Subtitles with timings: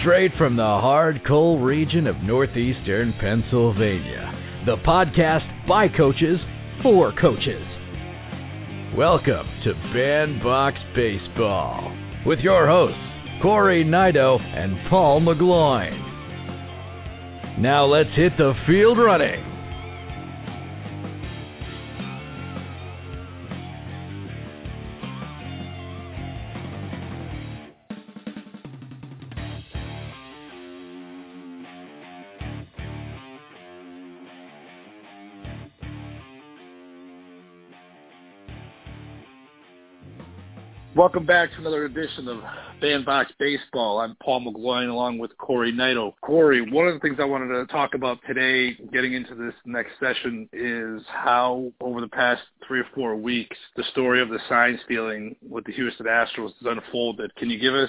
[0.00, 4.62] Straight from the hard coal region of northeastern Pennsylvania.
[4.64, 6.40] The podcast by coaches
[6.82, 7.66] for coaches.
[8.96, 11.94] Welcome to Bandbox Baseball
[12.24, 12.98] with your hosts,
[13.42, 15.98] Corey Nido and Paul McGloin.
[17.58, 19.49] Now let's hit the field running.
[41.00, 42.42] Welcome back to another edition of
[42.82, 44.00] Bandbox Baseball.
[44.00, 46.14] I'm Paul McGloin along with Corey Nido.
[46.20, 49.92] Corey, one of the things I wanted to talk about today, getting into this next
[49.98, 54.78] session, is how over the past three or four weeks, the story of the sign
[54.84, 57.34] stealing with the Houston Astros has unfolded.
[57.36, 57.88] Can you give us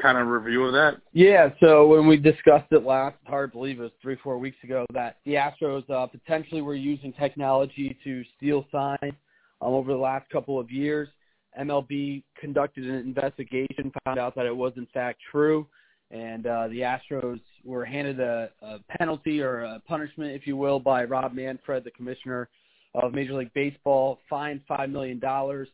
[0.00, 0.98] kind of a review of that?
[1.12, 4.38] Yeah, so when we discussed it last, hard to believe it was three, or four
[4.38, 9.14] weeks ago, that the Astros uh, potentially were using technology to steal signs
[9.60, 11.08] um, over the last couple of years.
[11.58, 15.66] MLB conducted an investigation, found out that it was in fact true,
[16.10, 20.78] and uh, the Astros were handed a, a penalty or a punishment, if you will,
[20.78, 22.48] by Rob Manfred, the commissioner
[22.94, 25.68] of Major League Baseball, fined five million dollars,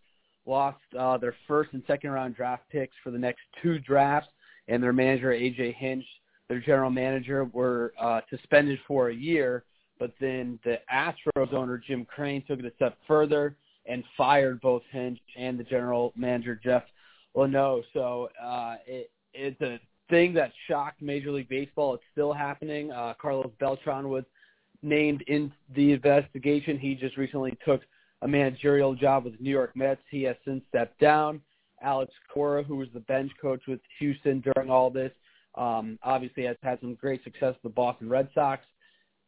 [0.47, 4.31] lost uh, their first and second round draft picks for the next two drafts,
[4.69, 6.05] and their manager AJ Hinch,
[6.49, 9.65] their general manager, were uh, suspended for a year.
[9.99, 13.56] But then the Astros owner Jim Crane took it a step further
[13.89, 16.84] and fired both Hinch and the general manager Jeff
[17.36, 17.83] Luhnow.
[17.92, 21.94] So uh, it, it's a thing that shocked Major League Baseball.
[21.94, 22.91] It's still happening.
[22.91, 24.25] Uh, Carlos Beltran was
[24.83, 26.78] named in the investigation.
[26.78, 27.83] He just recently took
[28.22, 30.00] a managerial job with the New York Mets.
[30.11, 31.41] He has since stepped down.
[31.81, 35.12] Alex Cora, who was the bench coach with Houston during all this,
[35.55, 38.64] um, obviously has had some great success with the Boston Red Sox.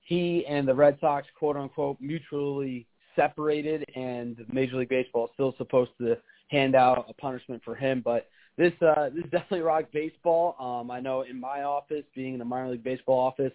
[0.00, 5.54] He and the Red Sox, quote unquote, mutually separated, and Major League Baseball is still
[5.58, 6.16] supposed to
[6.48, 8.02] hand out a punishment for him.
[8.04, 10.56] But this uh, this definitely rocked baseball.
[10.58, 13.52] Um, I know in my office, being in the minor league baseball office,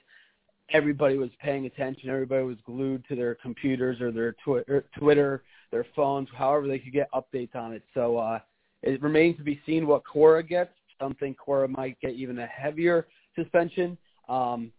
[0.69, 2.09] everybody was paying attention.
[2.09, 4.63] Everybody was glued to their computers or their twi-
[4.97, 7.83] Twitter, their phones, however they could get updates on it.
[7.93, 8.39] So uh,
[8.81, 10.71] it remains to be seen what Cora gets.
[10.99, 13.97] Some think Cora might get even a heavier suspension.
[14.29, 14.71] Um,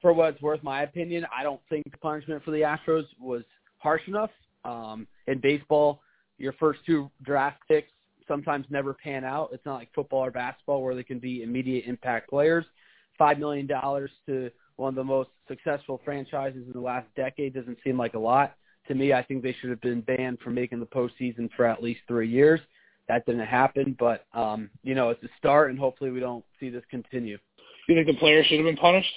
[0.00, 3.42] for what it's worth, my opinion, I don't think the punishment for the Astros was
[3.82, 4.30] harsh enough.
[4.64, 6.00] Um, in baseball,
[6.38, 7.90] your first two draft picks
[8.28, 9.50] sometimes never pan out.
[9.52, 12.64] It's not like football or basketball where they can be immediate impact players.
[13.18, 17.78] Five million dollars to one of the most successful franchises in the last decade doesn't
[17.84, 18.56] seem like a lot.
[18.88, 21.82] To me, I think they should have been banned from making the postseason for at
[21.82, 22.60] least three years.
[23.08, 26.70] That didn't happen, but um, you know, it's a start, and hopefully we don't see
[26.70, 27.38] this continue.
[27.88, 29.12] You think the players should have been punished?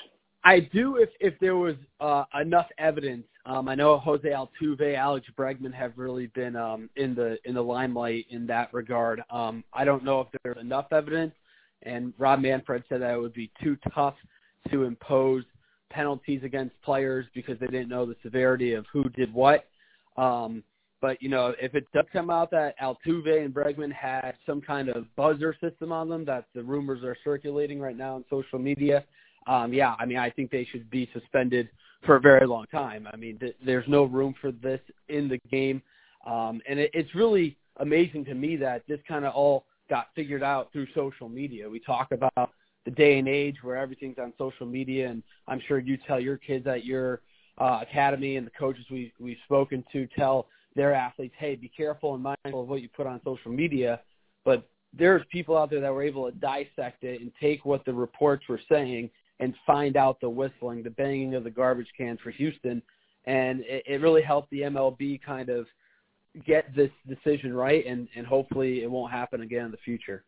[0.46, 3.26] I do if if there was uh, enough evidence.
[3.48, 7.62] Um, I know Jose Altuve, Alex Bregman have really been um, in the in the
[7.62, 9.22] limelight in that regard.
[9.32, 11.34] Um, I don't know if there's enough evidence,
[11.82, 14.14] and Rob Manfred said that it would be too tough
[14.72, 15.44] to impose
[15.90, 19.66] penalties against players because they didn't know the severity of who did what.
[20.16, 20.64] Um,
[21.02, 24.90] but you know, if it does come out that Altuve and Bregman had some kind
[24.90, 29.04] of buzzer system on them, that the rumors are circulating right now on social media
[29.48, 31.70] um, yeah, I mean, I think they should be suspended
[32.06, 33.08] for a very long time.
[33.12, 34.80] I mean, th- there's no room for this
[35.10, 35.82] in the game,
[36.26, 40.44] um, and it, it's really amazing to me that this kind of all got figured
[40.44, 41.70] out through social media.
[41.70, 42.52] We talk about
[42.86, 46.38] the day and age where everything's on social media, and I'm sure you tell your
[46.38, 47.22] kids at your
[47.58, 52.14] uh, academy and the coaches we we've spoken to tell their athletes, hey, be careful
[52.16, 54.02] and mindful of what you put on social media.
[54.44, 54.68] But
[54.98, 58.44] there's people out there that were able to dissect it and take what the reports
[58.50, 59.10] were saying
[59.40, 62.82] and find out the whistling, the banging of the garbage can for Houston,
[63.26, 65.68] and it, it really helped the MLB kind of
[66.46, 70.24] get this decision right, and, and hopefully it won't happen again in the future.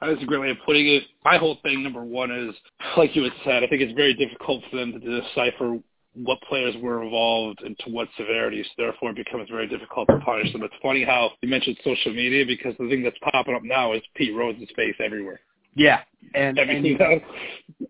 [0.00, 1.04] That's a great way of putting it.
[1.24, 2.54] My whole thing, number one, is
[2.96, 3.62] like you had said.
[3.62, 5.78] I think it's very difficult for them to decipher
[6.14, 8.62] what players were involved and to what severity.
[8.64, 10.62] So therefore, it becomes very difficult to punish them.
[10.62, 14.02] It's funny how you mentioned social media because the thing that's popping up now is
[14.16, 15.40] Pete Rose's face everywhere.
[15.74, 16.00] Yeah,
[16.34, 17.22] and and,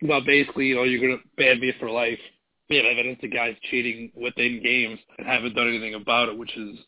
[0.03, 2.19] well, basically, you know, you're gonna ban me for life.
[2.71, 6.57] We have evidence of guys cheating within games and haven't done anything about it, which
[6.57, 6.79] is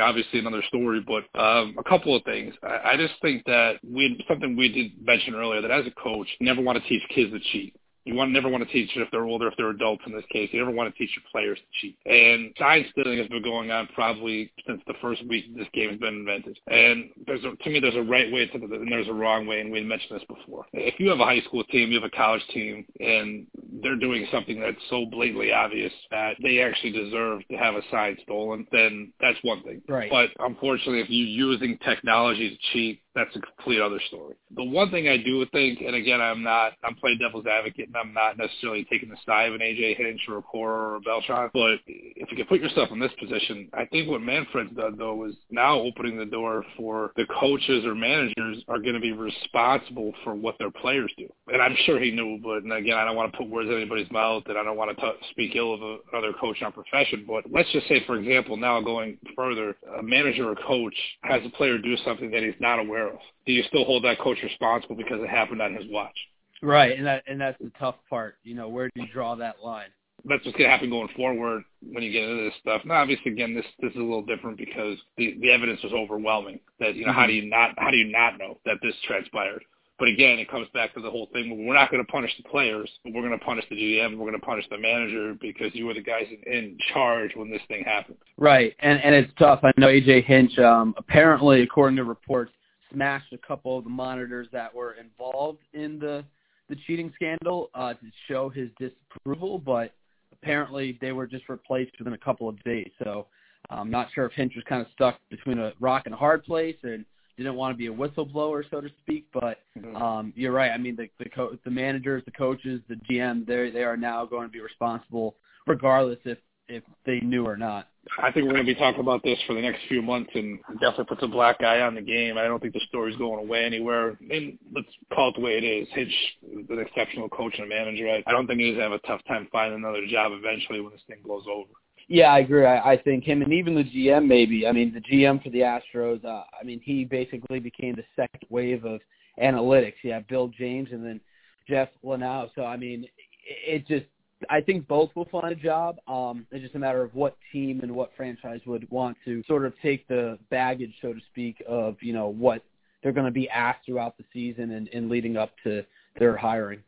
[0.00, 1.04] obviously another story.
[1.04, 2.54] But um, a couple of things.
[2.62, 6.28] I, I just think that we something we did mention earlier that as a coach,
[6.38, 7.74] you never want to teach kids to cheat.
[8.04, 10.24] You want never want to teach it if they're older, if they're adults in this
[10.32, 10.50] case.
[10.52, 11.96] You never want to teach your players to cheat.
[12.06, 15.98] And sign stealing has been going on probably since the first week this game has
[15.98, 16.58] been invented.
[16.66, 19.60] And there's a, to me, there's a right way to and there's a wrong way,
[19.60, 20.66] and we mentioned this before.
[20.72, 23.46] If you have a high school team, you have a college team, and
[23.82, 28.16] they're doing something that's so blatantly obvious that they actually deserve to have a sign
[28.22, 29.82] stolen, then that's one thing.
[29.88, 30.10] Right.
[30.10, 34.34] But unfortunately, if you're using technology to cheat, that's a complete other story.
[34.56, 38.12] The one thing I do think, and again, I'm not, I'm playing devil's advocate, I'm
[38.12, 41.50] not necessarily taking the side of an AJ Hinch or a Cora or a Beltran,
[41.52, 45.24] but if you can put yourself in this position, I think what Manfred's done though
[45.26, 50.12] is now opening the door for the coaches or managers are going to be responsible
[50.24, 51.28] for what their players do.
[51.52, 54.10] And I'm sure he knew, but again, I don't want to put words in anybody's
[54.10, 56.72] mouth, and I don't want to t- speak ill of a, another coach in our
[56.72, 57.24] profession.
[57.26, 61.50] But let's just say, for example, now going further, a manager or coach has a
[61.50, 63.18] player do something that he's not aware of.
[63.46, 66.16] Do you still hold that coach responsible because it happened on his watch?
[66.62, 68.36] Right, and that and that's the tough part.
[68.44, 69.88] You know, where do you draw that line?
[70.24, 72.82] That's what's going to happen going forward when you get into this stuff.
[72.84, 76.60] Now, obviously, again, this this is a little different because the the evidence was overwhelming.
[76.78, 77.20] That you know, mm-hmm.
[77.20, 79.64] how do you not how do you not know that this transpired?
[79.98, 81.66] But again, it comes back to the whole thing.
[81.66, 84.16] We're not going to punish the players, but we're going to punish the GM.
[84.16, 87.50] We're going to punish the manager because you were the guys in, in charge when
[87.50, 88.18] this thing happened.
[88.36, 89.60] Right, and and it's tough.
[89.64, 90.56] I know AJ Hinch.
[90.60, 92.52] Um, apparently, according to reports,
[92.92, 96.24] smashed a couple of the monitors that were involved in the
[96.72, 99.92] the cheating scandal uh, to show his disapproval, but
[100.32, 102.90] apparently they were just replaced within a couple of days.
[103.04, 103.26] So
[103.68, 106.44] I'm not sure if Hinch was kind of stuck between a rock and a hard
[106.44, 107.04] place and
[107.36, 109.26] didn't want to be a whistleblower, so to speak.
[109.34, 109.94] But mm-hmm.
[109.96, 110.70] um, you're right.
[110.70, 114.24] I mean, the the, co- the managers, the coaches, the GM, they they are now
[114.24, 115.36] going to be responsible,
[115.66, 116.38] regardless if
[116.72, 117.88] if they knew or not.
[118.18, 120.58] I think we're going to be talking about this for the next few months and
[120.80, 122.36] definitely puts a black eye on the game.
[122.36, 124.18] I don't think the story's going away anywhere.
[124.28, 125.88] And let's call it the way it is.
[125.92, 128.08] Hinch is an exceptional coach and manager.
[128.08, 130.80] I, I don't think he's going to have a tough time finding another job eventually
[130.80, 131.70] when this thing blows over.
[132.08, 132.66] Yeah, I agree.
[132.66, 134.66] I, I think him and even the GM maybe.
[134.66, 136.24] I mean, the GM for the Astros.
[136.24, 139.00] Uh, I mean, he basically became the second wave of
[139.40, 139.94] analytics.
[140.02, 141.20] Yeah, Bill James and then
[141.68, 142.50] Jeff Luhnow.
[142.54, 144.06] So I mean, it, it just
[144.50, 145.98] I think both will find a job.
[146.08, 149.64] Um, it's just a matter of what team and what franchise would want to sort
[149.64, 152.62] of take the baggage, so to speak, of you know what
[153.02, 155.84] they're going to be asked throughout the season and, and leading up to
[156.18, 156.80] their hiring.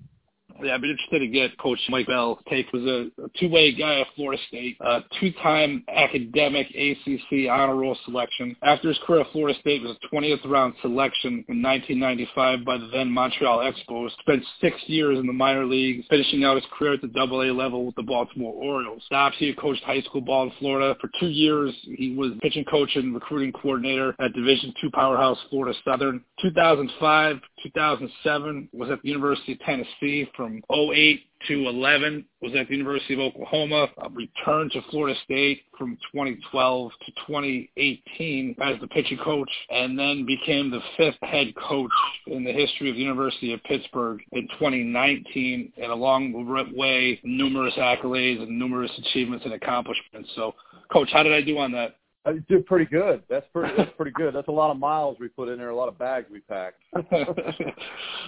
[0.63, 2.73] Yeah, I'd be interested to get Coach Mike Bell take.
[2.73, 8.57] Was a, a two-way guy at Florida State, a two-time academic ACC honor roll selection.
[8.63, 12.89] After his career at Florida State, was a 20th round selection in 1995 by the
[12.93, 14.11] then Montreal Expos.
[14.21, 17.51] Spent six years in the minor leagues, finishing out his career at the Double A
[17.53, 19.03] level with the Baltimore Orioles.
[19.07, 21.75] Stops he coached high school ball in Florida for two years.
[21.83, 26.25] He was pitching coach and recruiting coordinator at Division II powerhouse Florida Southern.
[26.43, 32.75] 2005, 2007 was at the University of Tennessee from 08 to 11 was at the
[32.75, 39.19] University of Oklahoma, uh, returned to Florida State from 2012 to 2018 as the pitching
[39.19, 41.91] coach, and then became the fifth head coach
[42.27, 47.75] in the history of the University of Pittsburgh in 2019, and along the way, numerous
[47.75, 50.31] accolades and numerous achievements and accomplishments.
[50.35, 50.55] So,
[50.93, 51.97] Coach, how did I do on that?
[52.25, 53.23] Uh, I did pretty good.
[53.29, 53.75] That's pretty.
[53.77, 54.35] That's pretty good.
[54.35, 56.83] That's a lot of miles we put in there, a lot of bags we packed.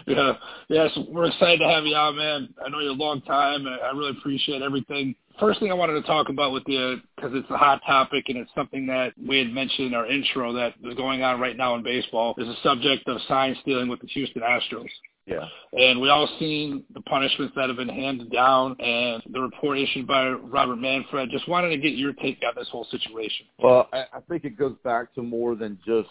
[0.06, 0.32] yeah,
[0.68, 2.48] yes, we're excited to have you on, man.
[2.64, 3.66] I know you're a long time.
[3.66, 5.14] I really appreciate everything.
[5.38, 8.38] First thing I wanted to talk about with you, because it's a hot topic and
[8.38, 11.74] it's something that we had mentioned in our intro that is going on right now
[11.74, 14.88] in baseball, is the subject of sign stealing with the Houston Astros.
[15.26, 15.44] Yeah.
[15.72, 20.06] And we all seen the punishments that have been handed down and the report issued
[20.06, 21.30] by Robert Manfred.
[21.30, 23.46] Just wanted to get your take on this whole situation.
[23.58, 26.08] Well, I, I think it goes back to more than just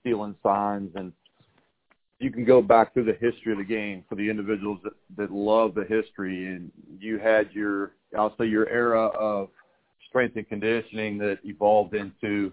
[0.00, 1.12] stealing signs and
[2.20, 5.32] you can go back through the history of the game for the individuals that, that
[5.32, 9.48] love the history and you had your I'll say your era of
[10.08, 12.52] strength and conditioning that evolved into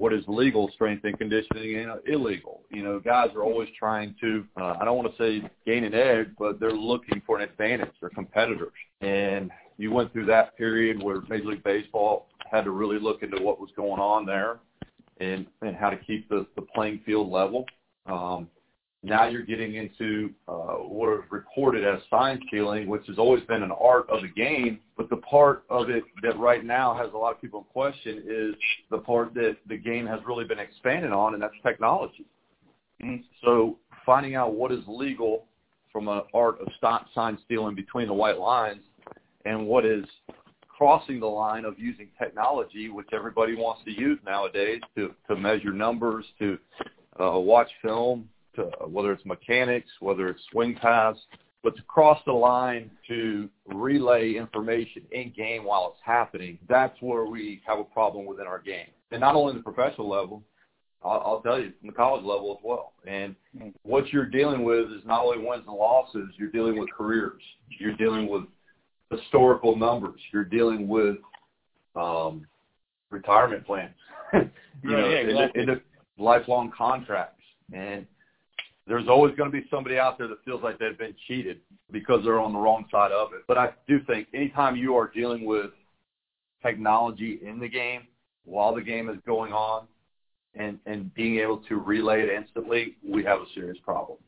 [0.00, 2.62] what is legal strength and conditioning and illegal.
[2.70, 5.92] You know, guys are always trying to, uh, I don't want to say gain an
[5.92, 7.90] edge, but they're looking for an advantage.
[8.00, 8.72] They're competitors.
[9.02, 13.42] And you went through that period where Major League Baseball had to really look into
[13.42, 14.60] what was going on there
[15.20, 17.66] and, and how to keep the, the playing field level.
[18.06, 18.48] Um,
[19.02, 23.62] now you're getting into uh, what is reported as sign stealing, which has always been
[23.62, 24.78] an art of the game.
[24.96, 28.22] But the part of it that right now has a lot of people in question
[28.28, 28.54] is
[28.90, 32.26] the part that the game has really been expanded on, and that's technology.
[33.02, 33.22] Mm-hmm.
[33.42, 35.46] So finding out what is legal
[35.90, 38.82] from an art of stop sign stealing between the white lines
[39.46, 40.04] and what is
[40.68, 45.72] crossing the line of using technology, which everybody wants to use nowadays to, to measure
[45.72, 46.58] numbers, to
[47.18, 51.20] uh, watch film, to, whether it's mechanics, whether it's swing paths,
[51.62, 57.26] But to cross the line to relay information in game while it's happening, that's where
[57.26, 58.88] we have a problem within our game.
[59.12, 60.42] And not only in the professional level,
[61.02, 62.92] I'll, I'll tell you, from the college level as well.
[63.06, 63.34] And
[63.82, 67.42] what you're dealing with is not only wins and losses, you're dealing with careers.
[67.78, 68.44] You're dealing with
[69.10, 70.20] historical numbers.
[70.32, 71.16] You're dealing with
[71.96, 72.46] um,
[73.10, 73.94] retirement plans.
[74.32, 74.40] you
[74.84, 75.74] know, yeah, exactly.
[76.18, 77.42] lifelong contracts.
[77.72, 78.06] And
[78.90, 81.60] there's always going to be somebody out there that feels like they've been cheated
[81.92, 83.42] because they're on the wrong side of it.
[83.46, 85.70] But I do think anytime you are dealing with
[86.60, 88.08] technology in the game
[88.44, 89.86] while the game is going on,
[90.56, 94.18] and and being able to relay it instantly, we have a serious problem.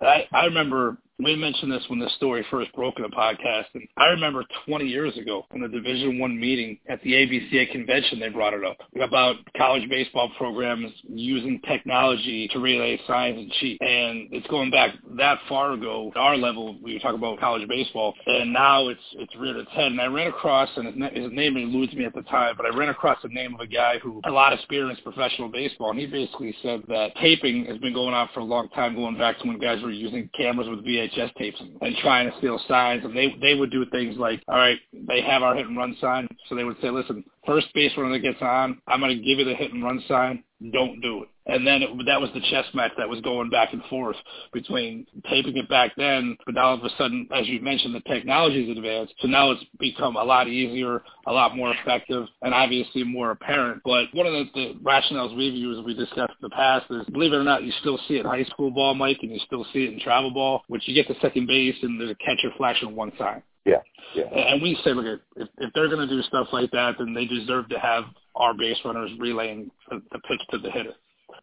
[0.00, 3.86] I, I remember we mentioned this when this story first broke in the podcast, and
[3.96, 8.28] I remember 20 years ago in the Division One meeting at the ABCA convention, they
[8.28, 13.80] brought it up about college baseball programs using technology to relay signs and cheat.
[13.80, 16.10] And it's going back that far ago.
[16.14, 19.70] At our level, we were talking about college baseball, and now it's it's reared its
[19.72, 19.92] head.
[19.92, 22.76] And I ran across, and his, his name eludes me at the time, but I
[22.76, 25.48] ran across the name of a guy who had a lot of experience in professional
[25.48, 28.94] baseball, and he basically said that taping has been going on for a long time,
[28.94, 32.36] going back to when guys were using cameras with VHS VHS tapes and trying to
[32.38, 33.04] steal signs.
[33.04, 35.96] And they they would do things like, all right, they have our hit and run
[36.00, 39.24] sign, so they would say, listen, first base runner that gets on, I'm going to
[39.24, 40.44] give you the hit and run sign.
[40.70, 41.28] Don't do it.
[41.46, 44.16] And then it, that was the chess match that was going back and forth
[44.52, 48.00] between taping it back then, but now all of a sudden, as you mentioned, the
[48.00, 52.54] technology has advanced, so now it's become a lot easier, a lot more effective, and
[52.54, 53.82] obviously more apparent.
[53.84, 57.32] But one of the, the rationales we've used, we discussed in the past, is believe
[57.32, 59.66] it or not, you still see it in high school ball, Mike, and you still
[59.72, 62.52] see it in travel ball, which you get to second base and there's a catcher
[62.56, 63.42] flashing one side.
[63.64, 63.76] Yeah,
[64.14, 64.24] yeah.
[64.24, 67.26] And we say, look, if, if they're going to do stuff like that, then they
[67.26, 68.04] deserve to have
[68.34, 70.94] our base runners relaying the, the pitch to the hitter.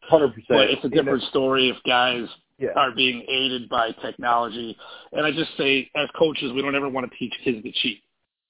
[0.09, 0.47] Hundred percent.
[0.49, 2.69] But it's a different story if guys yeah.
[2.75, 4.77] are being aided by technology.
[5.13, 8.03] And I just say, as coaches, we don't ever want to teach kids to cheat.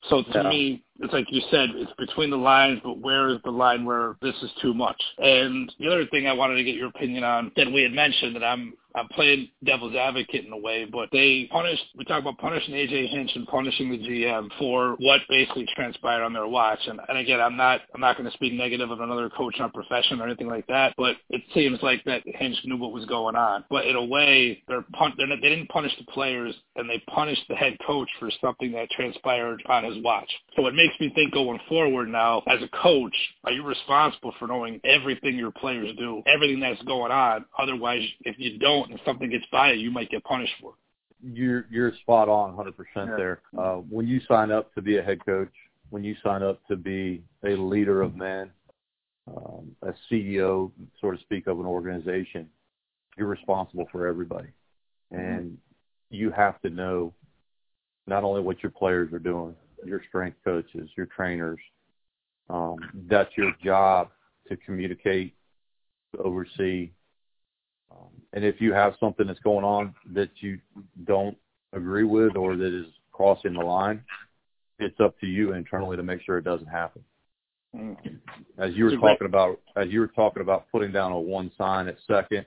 [0.09, 3.51] So to me, it's like you said, it's between the lines, but where is the
[3.51, 5.01] line where this is too much?
[5.17, 8.35] And the other thing I wanted to get your opinion on that we had mentioned
[8.35, 11.83] that I'm I'm playing devil's advocate in a way, but they punished.
[11.95, 16.33] We talk about punishing AJ Hinch and punishing the GM for what basically transpired on
[16.33, 16.79] their watch.
[16.87, 19.69] And, and again, I'm not I'm not going to speak negative of another coach our
[19.69, 20.93] profession or anything like that.
[20.97, 23.63] But it seems like that Hinch knew what was going on.
[23.69, 27.01] But in a way, they're, pun- they're not, they didn't punish the players, and they
[27.13, 30.29] punished the head coach for something that transpired on his watch.
[30.55, 34.47] So it makes me think going forward now, as a coach, are you responsible for
[34.47, 37.45] knowing everything your players do, everything that's going on?
[37.57, 40.75] Otherwise, if you don't and something gets by you, you might get punished for it.
[41.21, 43.05] You're you're spot on, 100% yeah.
[43.17, 43.41] there.
[43.57, 45.51] Uh, when you sign up to be a head coach,
[45.89, 48.49] when you sign up to be a leader of men,
[49.27, 50.71] um, a CEO,
[51.01, 52.47] so to speak, of an organization,
[53.17, 54.47] you're responsible for everybody,
[55.11, 55.57] and
[56.09, 57.13] you have to know
[58.07, 59.55] not only what your players are doing,
[59.85, 61.59] your strength coaches, your trainers.
[62.49, 64.09] Um, that's your job
[64.47, 65.35] to communicate,
[66.15, 66.91] to oversee.
[67.91, 70.59] Um, and if you have something that's going on that you
[71.05, 71.37] don't
[71.73, 74.03] agree with or that is crossing the line,
[74.79, 77.03] it's up to you internally to make sure it doesn't happen.
[77.75, 78.15] Mm-hmm.
[78.57, 81.87] As you were talking about, as you were talking about putting down a one sign
[81.87, 82.45] at second,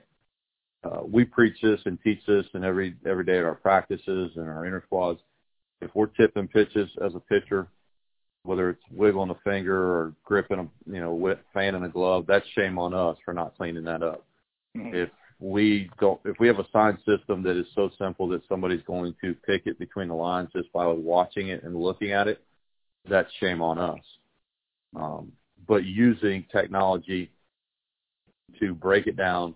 [0.83, 4.49] uh, we preach this and teach this and every every day at our practices and
[4.49, 5.21] our inner squads
[5.83, 7.67] if we're tipping pitches as a pitcher,
[8.43, 12.79] whether it's wiggling a finger or gripping a you know fanning a glove, that's shame
[12.79, 14.25] on us for not cleaning that up.
[14.77, 14.95] Mm-hmm.
[14.95, 15.09] If
[15.39, 19.15] we don't, if we have a sign system that is so simple that somebody's going
[19.21, 22.41] to pick it between the lines just by watching it and looking at it,
[23.09, 23.99] that's shame on us.
[24.95, 25.31] Um,
[25.67, 27.31] but using technology
[28.59, 29.55] to break it down,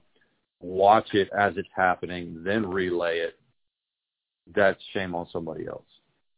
[0.59, 3.39] watch it as it's happening, then relay it,
[4.55, 5.83] that's shame on somebody else.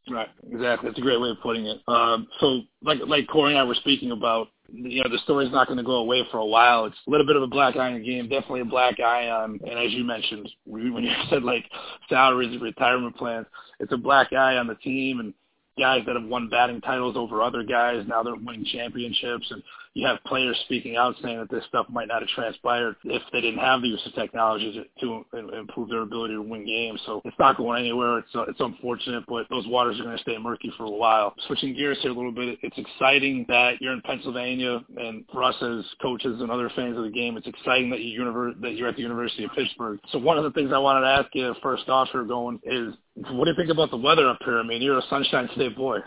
[0.09, 0.89] Right, exactly.
[0.89, 1.81] That's a great way of putting it.
[1.87, 5.67] Um, so, like like Corey and I were speaking about, you know, the story's not
[5.67, 6.85] going to go away for a while.
[6.85, 9.29] It's a little bit of a black eye in the game, definitely a black eye
[9.29, 11.65] on, and as you mentioned, when you said like
[12.09, 13.47] salaries and retirement plans,
[13.79, 15.33] it's a black eye on the team and
[15.79, 18.03] guys that have won batting titles over other guys.
[18.07, 19.63] Now they're winning championships, and
[19.99, 23.41] you have players speaking out saying that this stuff might not have transpired if they
[23.41, 27.01] didn't have the use of technology to, to improve their ability to win games.
[27.05, 28.19] So it's not going anywhere.
[28.19, 31.33] It's uh, it's unfortunate, but those waters are going to stay murky for a while.
[31.47, 35.55] Switching gears here a little bit, it's exciting that you're in Pennsylvania, and for us
[35.61, 38.87] as coaches and other fans of the game, it's exciting that you univer- that you're
[38.87, 39.99] at the University of Pittsburgh.
[40.11, 42.93] So one of the things I wanted to ask you first off here going is,
[43.31, 44.59] what do you think about the weather up here?
[44.59, 45.99] I mean, you're a Sunshine State boy.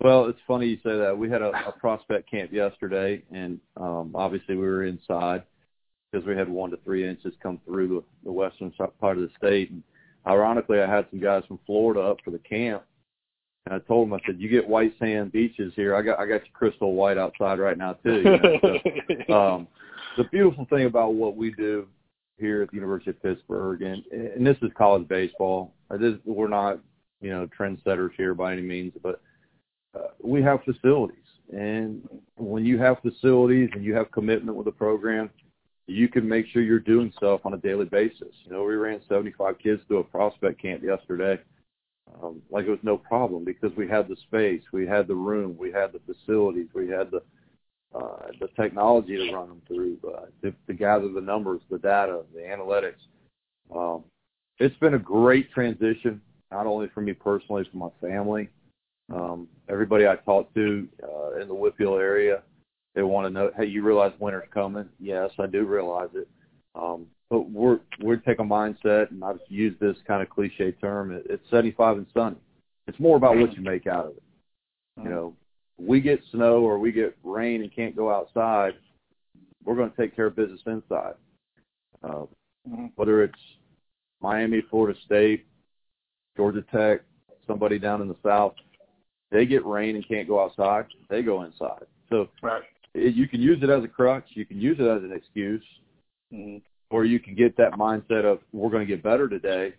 [0.00, 1.16] Well, it's funny you say that.
[1.16, 5.44] We had a, a prospect camp yesterday, and um, obviously we were inside
[6.10, 9.30] because we had one to three inches come through the, the western part of the
[9.36, 9.70] state.
[9.70, 9.82] And
[10.26, 12.82] ironically, I had some guys from Florida up for the camp,
[13.66, 15.96] and I told them, I said, "You get white sand beaches here.
[15.96, 18.78] I got I got you crystal white outside right now too." You know?
[19.26, 19.68] so, um,
[20.16, 21.86] the beautiful thing about what we do
[22.38, 25.72] here at the University of Pittsburgh, and and this is college baseball.
[25.98, 26.78] This, we're not
[27.20, 29.20] you know trendsetters here by any means, but
[29.94, 31.18] uh, we have facilities,
[31.52, 35.30] and when you have facilities and you have commitment with the program,
[35.86, 38.34] you can make sure you're doing stuff on a daily basis.
[38.44, 41.38] You know, we ran 75 kids through a prospect camp yesterday,
[42.22, 45.56] um, like it was no problem because we had the space, we had the room,
[45.58, 47.22] we had the facilities, we had the
[47.94, 52.22] uh, the technology to run them through, uh, to, to gather the numbers, the data,
[52.34, 52.98] the analytics.
[53.72, 54.02] Um,
[54.58, 56.20] it's been a great transition,
[56.50, 58.48] not only for me personally, for my family.
[59.12, 62.42] Um, everybody I talk to uh, in the Whitfield area,
[62.94, 64.88] they want to know, hey, you realize winter's coming?
[65.00, 66.28] Yes, I do realize it.
[66.74, 71.12] Um, but we're we take a mindset, and I've used this kind of cliche term.
[71.12, 72.36] It, it's 75 and sunny.
[72.86, 74.22] It's more about what you make out of it.
[75.02, 75.36] You know,
[75.78, 78.74] we get snow or we get rain and can't go outside.
[79.64, 81.14] We're going to take care of business inside.
[82.02, 82.26] Uh.
[82.96, 83.38] Whether it's
[84.22, 85.46] Miami, Florida State,
[86.36, 87.02] Georgia Tech,
[87.46, 88.54] somebody down in the South,
[89.34, 90.86] they get rain and can't go outside.
[91.10, 91.84] They go inside.
[92.08, 92.62] So right.
[92.94, 94.24] it, you can use it as a crutch.
[94.30, 95.64] You can use it as an excuse.
[96.32, 96.58] Mm-hmm
[96.94, 99.74] or you can get that mindset of we're going to get better today.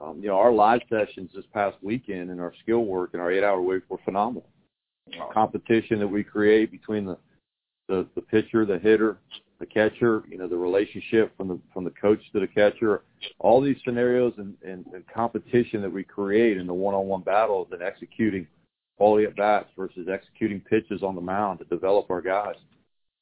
[0.00, 3.32] Um, you know, our live sessions this past weekend and our skill work and our
[3.32, 4.46] eight-hour week were phenomenal.
[5.16, 5.30] Wow.
[5.32, 7.16] Competition that we create between the,
[7.88, 9.16] the the pitcher, the hitter,
[9.60, 13.02] the catcher, you know, the relationship from the from the coach to the catcher,
[13.38, 17.82] all these scenarios and, and, and competition that we create in the one-on-one battles and
[17.82, 18.46] executing
[19.02, 22.54] quality at bats versus executing pitches on the mound to develop our guys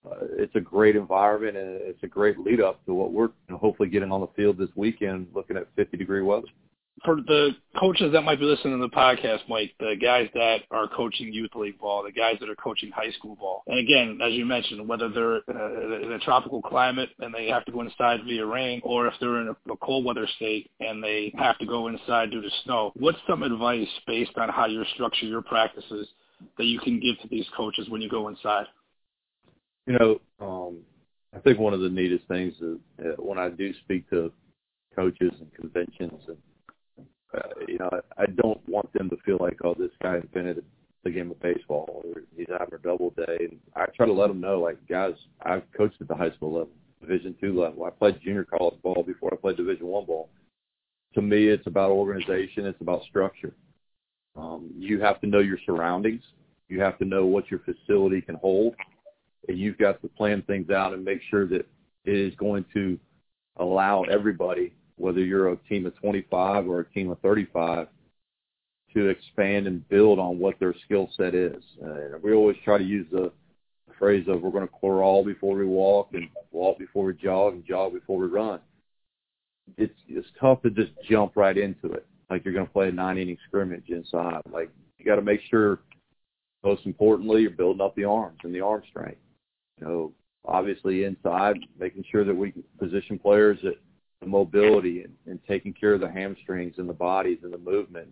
[0.04, 3.88] uh, it's a great environment and it's a great lead up to what we're hopefully
[3.88, 6.46] getting on the field this weekend, looking at 50 degree weather.
[7.04, 10.87] For the coaches that might be listening to the podcast, Mike, the guys that are
[10.88, 14.35] coaching youth league ball, the guys that are coaching high school ball, and again, as
[14.35, 15.38] you mentioned, whether they're
[16.02, 19.40] in a tropical climate and they have to go inside via rain, or if they're
[19.40, 22.92] in a, a cold weather state and they have to go inside due to snow,
[22.97, 26.06] what's some advice based on how you structure your practices
[26.58, 28.67] that you can give to these coaches when you go inside?
[29.86, 30.78] You know, um,
[31.34, 34.32] I think one of the neatest things is uh, when I do speak to
[34.95, 36.36] coaches and conventions, and
[37.36, 40.64] uh, you know, I, don't want them to feel like, oh, this guy invented
[41.04, 43.38] the game of baseball, or he's having a double day.
[43.40, 46.52] And I try to let them know, like, guys, I've coached at the high school
[46.52, 47.84] level, Division two level.
[47.84, 50.28] I played junior college ball before I played Division one ball.
[51.14, 52.66] To me, it's about organization.
[52.66, 53.54] It's about structure.
[54.36, 56.23] Um, you have to know your surroundings.
[56.69, 58.75] You have to know what your facility can hold
[59.49, 61.66] and you've got to plan things out and make sure that
[62.04, 62.99] it is going to
[63.56, 67.89] allow everybody, whether you're a team of 25 or a team of 35,
[68.95, 71.63] to expand and build on what their skill set is.
[71.84, 73.32] Uh, we always try to use the
[73.99, 77.65] phrase of we're going to crawl before we walk and walk before we jog and
[77.65, 78.58] jog before we run.
[79.76, 82.93] It's it's tough to just jump right into it like you're going to play a
[82.93, 84.41] nine inning scrimmage inside.
[84.50, 85.80] Like you got to make sure,
[86.65, 89.21] most importantly, you're building up the arms and the arm strength
[89.80, 90.13] you know,
[90.45, 93.90] obviously inside, making sure that we position players at the
[94.26, 98.09] mobility and, and taking care of the hamstrings and the bodies and the movement.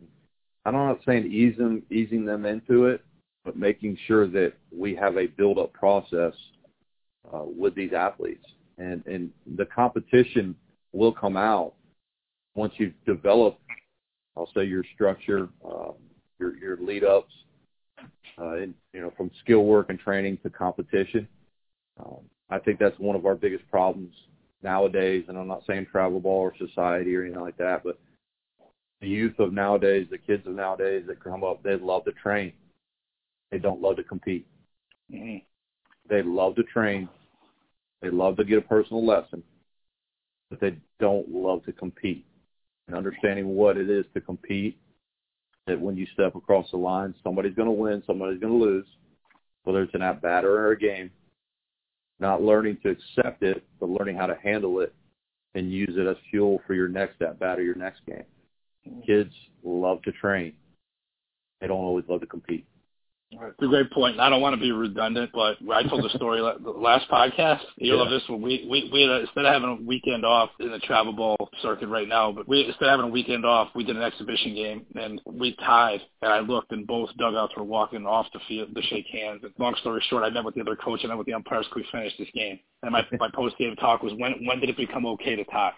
[0.64, 1.24] I'm not saying
[1.56, 3.02] them, easing them into it,
[3.44, 6.34] but making sure that we have a build-up process
[7.32, 8.44] uh, with these athletes.
[8.78, 10.54] And, and the competition
[10.92, 11.74] will come out
[12.54, 13.60] once you've developed,
[14.36, 15.92] I'll say, your structure, uh,
[16.38, 17.32] your, your lead-ups,
[18.38, 21.28] uh, and, you know, from skill work and training to competition
[21.98, 24.14] um, I think that's one of our biggest problems
[24.62, 27.98] nowadays, and I'm not saying travel ball or society or anything like that, but
[29.00, 32.52] the youth of nowadays, the kids of nowadays that come up, they love to train.
[33.50, 34.46] They don't love to compete.
[35.12, 35.38] Mm-hmm.
[36.10, 37.08] They love to train.
[38.02, 39.42] They love to get a personal lesson,
[40.50, 42.24] but they don't love to compete.
[42.86, 44.78] And understanding what it is to compete,
[45.66, 48.86] that when you step across the line, somebody's going to win, somebody's going to lose,
[49.64, 51.10] whether it's an at bat or a game
[52.20, 54.92] not learning to accept it, but learning how to handle it
[55.54, 58.24] and use it as fuel for your next at bat or your next game.
[58.88, 59.00] Mm-hmm.
[59.00, 60.52] Kids love to train.
[61.60, 62.66] They don't always love to compete.
[63.30, 64.18] It's a great point.
[64.18, 67.60] I don't want to be redundant, but I told the story last podcast.
[67.76, 68.00] You yeah.
[68.00, 68.40] love this one.
[68.40, 71.36] We we we had a, instead of having a weekend off in the travel ball
[71.60, 74.54] circuit right now, but we instead of having a weekend off, we did an exhibition
[74.54, 76.00] game and we tied.
[76.22, 79.40] And I looked, and both dugouts were walking off the field to shake hands.
[79.42, 81.34] And long story short, I met with the other coach and I met with the
[81.34, 81.66] umpires.
[81.76, 84.76] We finished this game, and my my post game talk was when when did it
[84.78, 85.72] become okay to tie?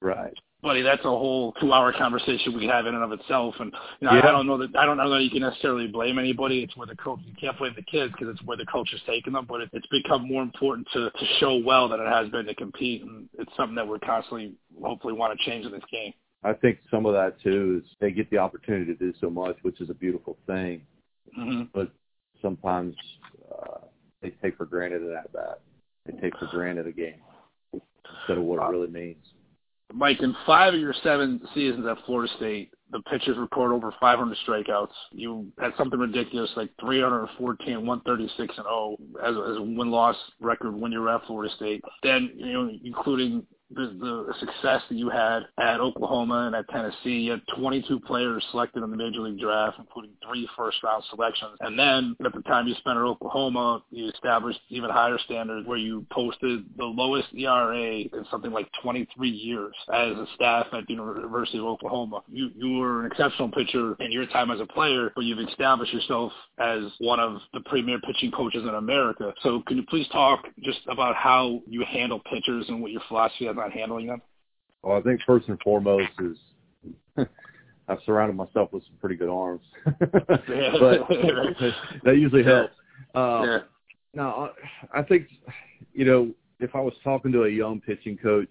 [0.00, 0.32] Right.
[0.62, 3.54] Buddy, that's a whole two-hour conversation we have in and of itself.
[3.58, 4.28] And you know, Yeah.
[4.28, 6.62] I don't know that I don't know that you can necessarily blame anybody.
[6.62, 9.00] It's where the coach you can't blame the kids because it's where the coach is
[9.06, 9.46] taking them.
[9.48, 12.54] But it, it's become more important to to show well than it has been to
[12.54, 16.12] compete, and it's something that we're constantly hopefully want to change in this game.
[16.42, 19.56] I think some of that too is they get the opportunity to do so much,
[19.62, 20.82] which is a beautiful thing.
[21.34, 21.90] hmm But
[22.40, 22.94] sometimes
[23.50, 23.80] uh,
[24.22, 25.60] they take for granted an at bat.
[26.06, 27.20] They take for granted a game
[27.72, 29.24] instead of what it really means.
[29.92, 34.36] Mike, in five of your seven seasons at Florida State, the pitchers record over 500
[34.46, 34.92] strikeouts.
[35.12, 40.74] You had something ridiculous like 314, 136 and 0 as a, as a win-loss record
[40.74, 41.82] when you were at Florida State.
[42.02, 47.20] Then, you know, including the, the success that you had at Oklahoma and at Tennessee,
[47.20, 51.56] you had 22 players selected in the major league draft, including three first-round selections.
[51.60, 55.78] And then at the time you spent at Oklahoma, you established even higher standards where
[55.78, 60.94] you posted the lowest ERA in something like 23 years as a staff at the
[60.94, 62.22] University of Oklahoma.
[62.28, 65.92] You you were an exceptional pitcher in your time as a player, but you've established
[65.92, 69.32] yourself as one of the premier pitching coaches in America.
[69.42, 73.46] So can you please talk just about how you handle pitchers and what your philosophy
[73.46, 74.22] is on handling them?
[74.82, 76.36] Well, I think first and foremost is
[77.88, 80.00] I've surrounded myself with some pretty good arms, but
[82.04, 82.74] that usually helps.
[83.14, 83.58] Uh, yeah.
[84.14, 84.50] No,
[84.94, 85.28] I I think
[85.92, 88.50] you know if I was talking to a young pitching coach,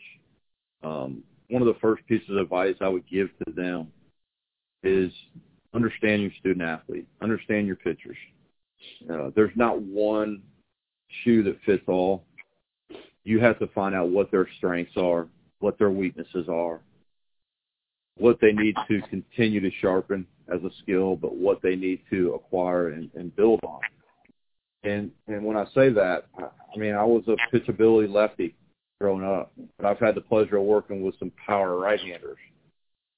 [0.83, 3.87] um, one of the first pieces of advice I would give to them
[4.83, 5.11] is
[5.73, 8.17] understand your student athlete, understand your pitchers.
[9.11, 10.41] Uh, there's not one
[11.23, 12.25] shoe that fits all.
[13.23, 15.27] You have to find out what their strengths are,
[15.59, 16.79] what their weaknesses are,
[18.17, 22.33] what they need to continue to sharpen as a skill, but what they need to
[22.33, 23.79] acquire and, and build on.
[24.83, 28.55] And and when I say that, I, mean I was a pitchability lefty
[29.01, 32.37] growing up, but I've had the pleasure of working with some power right-handers.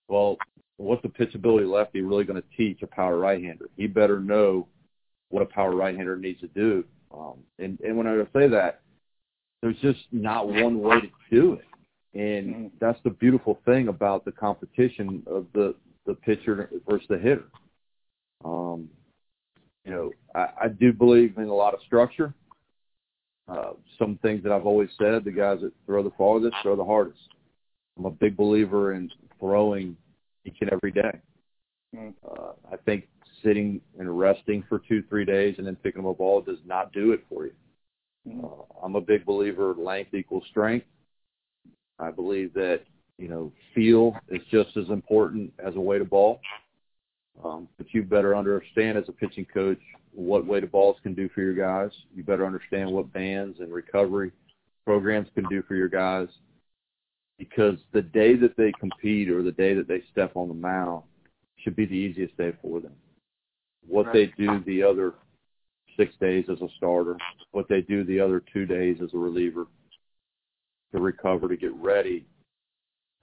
[0.08, 0.38] Well,
[0.78, 3.70] what's a pitchability lefty really going to teach a power right-hander?
[3.78, 4.68] He better know
[5.30, 6.84] what a power right-hander needs to do.
[7.14, 8.81] Um, and and when I say that,
[9.62, 11.66] there's just not one way to do it.
[12.14, 17.46] And that's the beautiful thing about the competition of the the pitcher versus the hitter.
[18.44, 18.90] Um,
[19.86, 22.34] you know, I, I do believe in a lot of structure.
[23.48, 26.84] Uh, some things that I've always said: the guys that throw the farthest throw the
[26.84, 27.20] hardest.
[27.98, 29.96] I'm a big believer in throwing
[30.46, 31.20] each and every day.
[31.96, 32.14] Mm.
[32.26, 33.08] Uh, I think
[33.44, 36.94] sitting and resting for two, three days and then picking up a ball does not
[36.94, 37.54] do it for you.
[38.28, 38.44] Mm.
[38.44, 40.86] Uh, I'm a big believer length equals strength.
[42.00, 42.82] I believe that,
[43.18, 46.40] you know, feel is just as important as a weighted ball.
[47.44, 49.80] Um, but you better understand as a pitching coach
[50.14, 51.92] what weighted balls can do for your guys.
[52.14, 54.32] You better understand what bands and recovery
[54.86, 56.28] programs can do for your guys.
[57.38, 61.04] Because the day that they compete or the day that they step on the mound
[61.58, 62.94] should be the easiest day for them.
[63.88, 65.14] What they do the other
[65.98, 67.18] six days as a starter,
[67.52, 69.68] what they do the other two days as a reliever
[70.92, 72.26] to recover, to get ready,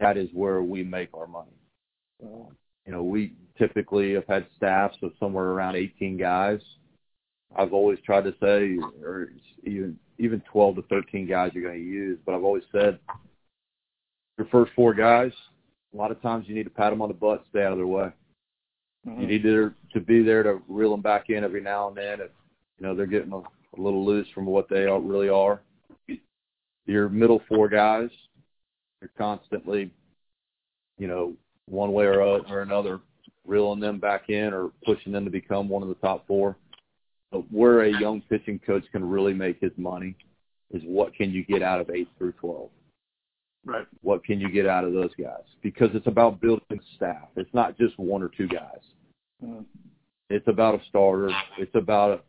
[0.01, 1.51] that is where we make our money.
[2.23, 2.51] Uh,
[2.87, 6.61] you know, we typically have had staffs of somewhere around 18 guys.
[7.57, 9.29] I've always tried to say, or
[9.65, 12.99] even even 12 to 13 guys you're going to use, but I've always said
[14.37, 15.33] your first four guys,
[15.95, 17.79] a lot of times you need to pat them on the butt, stay out of
[17.79, 18.11] their way.
[19.07, 19.21] Mhm.
[19.21, 22.21] You need to to be there to reel them back in every now and then
[22.21, 22.31] if
[22.79, 25.61] you know they're getting a, a little loose from what they are, really are.
[26.87, 28.09] Your middle four guys,
[29.01, 29.91] you're constantly,
[30.99, 31.35] you know,
[31.67, 33.01] one way or, or another,
[33.47, 36.57] reeling them back in or pushing them to become one of the top four.
[37.31, 40.17] But where a young pitching coach can really make his money
[40.71, 42.71] is what can you get out of eight through twelve
[43.65, 43.87] Right.
[44.01, 45.43] what can you get out of those guys?
[45.63, 47.29] Because it's about building staff.
[47.37, 48.81] It's not just one or two guys.
[49.45, 49.67] Mhm.
[50.31, 51.31] It's about a starter.
[51.59, 52.25] It's about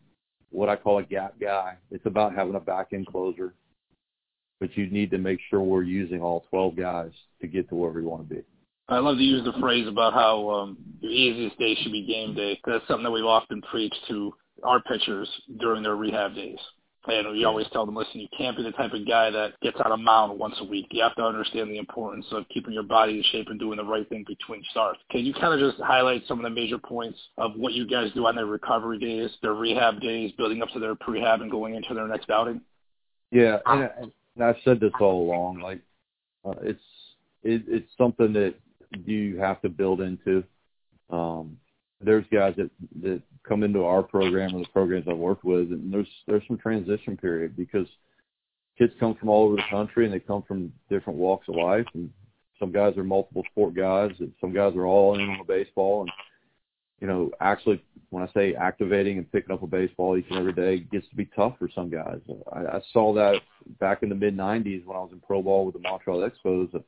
[0.52, 1.76] what I call a gap guy.
[1.92, 3.54] It's about having a back end closer.
[4.60, 7.92] But you need to make sure we're using all 12 guys to get to where
[7.92, 8.42] we want to be.
[8.90, 12.36] I love to use the phrase about how um, your easiest day should be game
[12.36, 12.60] day.
[12.66, 14.34] That's something that we've often preached to
[14.64, 16.58] our pitchers during their rehab days.
[17.08, 19.78] And we always tell them, listen, you can't be the type of guy that gets
[19.84, 20.88] on a mound once a week.
[20.92, 23.84] You have to understand the importance of keeping your body in shape and doing the
[23.86, 25.00] right thing between starts.
[25.10, 28.12] Can you kind of just highlight some of the major points of what you guys
[28.14, 31.76] do on their recovery days, their rehab days, building up to their prehab and going
[31.76, 32.62] into their next outing?
[33.32, 33.90] Yeah, and,
[34.36, 35.62] and I've said this all along.
[35.62, 35.80] Like,
[36.46, 36.82] uh, it's
[37.44, 38.56] it, it's something that
[39.06, 40.44] you have to build into.
[41.10, 41.58] Um,
[42.02, 42.70] there's guys that
[43.02, 46.58] that come into our program or the programs I've worked with, and there's there's some
[46.58, 47.88] transition period because
[48.78, 51.86] kids come from all over the country and they come from different walks of life,
[51.94, 52.10] and
[52.60, 56.02] some guys are multiple sport guys, and some guys are all in on baseball.
[56.02, 56.12] And
[57.02, 60.54] you know, actually, when I say activating and picking up a baseball each and every
[60.54, 62.20] day gets to be tough for some guys.
[62.52, 63.42] I, I saw that
[63.80, 66.84] back in the mid '90s when I was in pro ball with the Montreal Expos.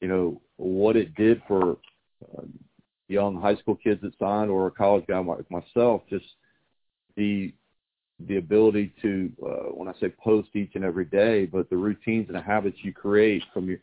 [0.00, 1.76] You know what it did for
[2.36, 2.42] uh,
[3.08, 6.02] young high school kids that signed, or a college guy like myself.
[6.08, 6.26] Just
[7.16, 7.52] the
[8.28, 12.28] the ability to, uh, when I say post each and every day, but the routines
[12.28, 13.78] and the habits you create from your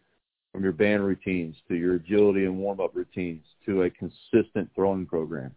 [0.52, 5.06] from your band routines to your agility and warm up routines to a consistent throwing
[5.06, 5.54] program.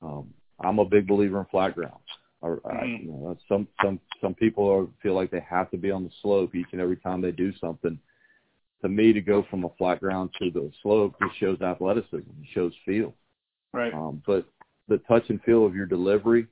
[0.00, 2.00] Um, I'm a big believer in flat ground.
[2.42, 5.90] I, I, you know, some some some people are, feel like they have to be
[5.90, 7.98] on the slope each and every time they do something.
[8.84, 12.16] To me, to go from a flat ground to the slope, it shows athleticism.
[12.16, 13.14] It shows feel.
[13.72, 13.94] Right.
[13.94, 14.44] Um, but
[14.88, 16.46] the touch and feel of your delivery,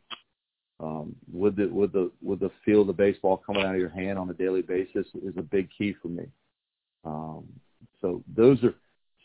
[0.81, 3.91] um, with the with the with the feel of the baseball coming out of your
[3.91, 6.25] hand on a daily basis is a big key for me.
[7.05, 7.45] Um,
[8.01, 8.75] so those are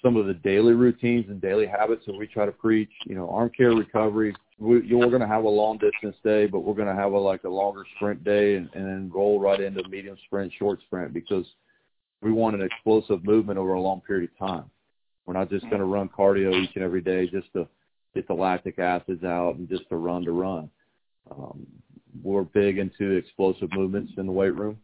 [0.03, 2.91] some of the daily routines and daily habits that we try to preach.
[3.05, 4.35] You know, arm care recovery.
[4.59, 7.17] We, you're going to have a long distance day, but we're going to have a
[7.17, 11.13] like a longer sprint day and, and then roll right into medium sprint, short sprint
[11.13, 11.45] because
[12.21, 14.65] we want an explosive movement over a long period of time.
[15.25, 17.67] We're not just going to run cardio each and every day just to
[18.15, 20.69] get the lactic acids out and just to run to run.
[21.29, 21.67] Um,
[22.23, 24.77] we're big into explosive movements in the weight room.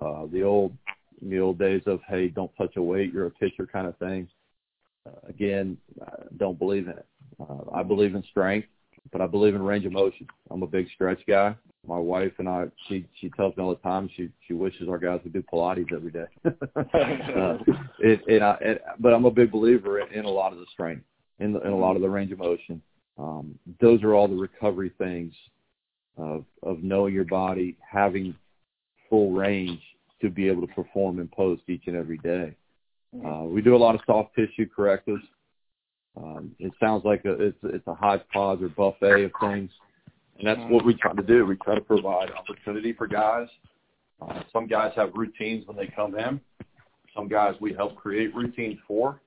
[0.00, 0.76] Uh, the old
[1.22, 4.28] the old days of hey, don't touch a weight, you're a pitcher kind of thing.
[5.06, 7.06] Uh, again, I don't believe in it.
[7.40, 8.68] Uh, I believe in strength,
[9.12, 10.26] but I believe in range of motion.
[10.50, 11.54] I'm a big stretch guy.
[11.86, 14.98] My wife and I, she she tells me all the time she she wishes our
[14.98, 16.26] guys would do Pilates every day.
[16.44, 17.58] uh,
[17.98, 20.66] it, and I, it, but I'm a big believer in, in a lot of the
[20.72, 21.04] strength,
[21.38, 22.82] in, the, in a lot of the range of motion.
[23.18, 25.32] Um, those are all the recovery things
[26.18, 28.34] of of knowing your body, having
[29.08, 29.80] full range
[30.20, 32.54] to be able to perform in post each and every day.
[33.26, 35.22] Uh, we do a lot of soft tissue correctives.
[36.16, 39.70] Um, it sounds like a, it's, it's a hodgepodge or buffet of things,
[40.40, 41.44] and that's what we try to do.
[41.44, 43.46] We try to provide opportunity for guys.
[44.22, 46.40] Uh, some guys have routines when they come in.
[47.14, 49.20] Some guys we help create routines for.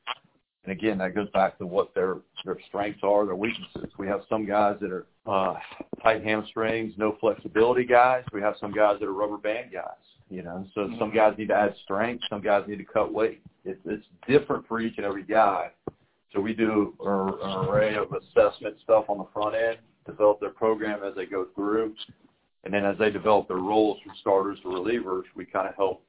[0.66, 3.92] And again, that goes back to what their their strengths are, their weaknesses.
[3.98, 5.56] We have some guys that are uh,
[6.02, 8.24] tight hamstrings, no flexibility guys.
[8.34, 9.90] We have some guys that are rubber band guys.
[10.30, 11.18] You know, so some mm-hmm.
[11.18, 13.42] guys need to add strength, some guys need to cut weight.
[13.66, 15.70] It's it's different for each and every guy.
[16.34, 21.04] So we do an array of assessment stuff on the front end, develop their program
[21.04, 21.96] as they go through,
[22.64, 26.04] and then as they develop their roles from starters to relievers, we kind of help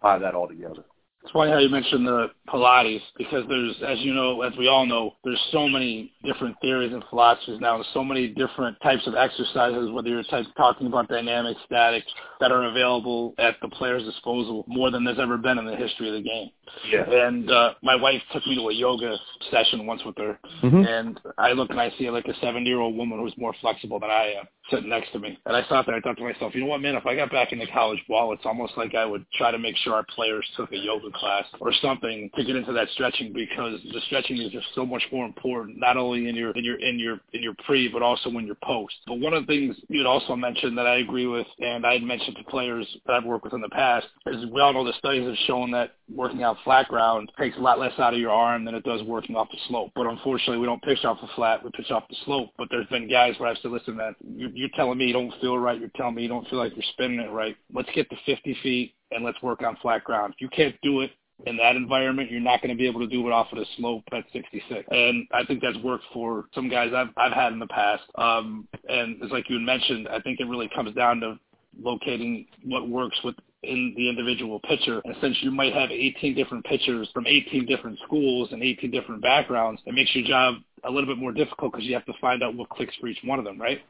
[0.00, 0.84] tie that all together.
[1.22, 4.86] It's funny how you mentioned the Pilates because there's, as you know, as we all
[4.86, 7.74] know, there's so many different theories and philosophies now.
[7.74, 12.04] There's so many different types of exercises, whether you're type, talking about dynamic, static,
[12.40, 16.08] that are available at the player's disposal more than there's ever been in the history
[16.08, 16.50] of the game.
[16.90, 17.26] Yeah.
[17.26, 19.16] And uh, my wife took me to a yoga
[19.50, 20.84] session once with her, mm-hmm.
[20.84, 24.34] and I look and I see like a 70-year-old woman who's more flexible than I
[24.38, 25.38] am sitting next to me.
[25.46, 27.30] And I sat there, I thought to myself, you know what, man, if I got
[27.30, 30.46] back into college ball, it's almost like I would try to make sure our players
[30.56, 34.52] took a yoga class or something to get into that stretching because the stretching is
[34.52, 37.54] just so much more important, not only in your in your in your in your
[37.64, 38.94] pre, but also in your post.
[39.06, 42.02] But one of the things you'd also mentioned that I agree with, and I had
[42.02, 44.92] mentioned to players that I've worked with in the past, is we all know the
[44.98, 48.30] studies have shown that working out flat ground takes a lot less out of your
[48.30, 49.92] arm than it does working off the slope.
[49.94, 52.50] But unfortunately, we don't pitch off the flat, we pitch off the slope.
[52.58, 55.58] But there's been guys where I've said, listen, man, you're telling me you don't feel
[55.58, 55.78] right.
[55.78, 57.56] You're telling me you don't feel like you're spinning it right.
[57.72, 60.34] Let's get to 50 feet and let's work on flat ground.
[60.34, 61.10] If you can't do it
[61.46, 63.66] in that environment, you're not going to be able to do it off of the
[63.76, 64.84] slope at 66.
[64.90, 68.02] And I think that's worked for some guys I've I've had in the past.
[68.16, 71.38] Um, and it's like you had mentioned, I think it really comes down to
[71.80, 75.02] locating what works with in the individual pitcher.
[75.04, 79.20] And since you might have 18 different pitchers from 18 different schools and 18 different
[79.20, 82.42] backgrounds, it makes your job a little bit more difficult because you have to find
[82.42, 83.80] out what clicks for each one of them, right?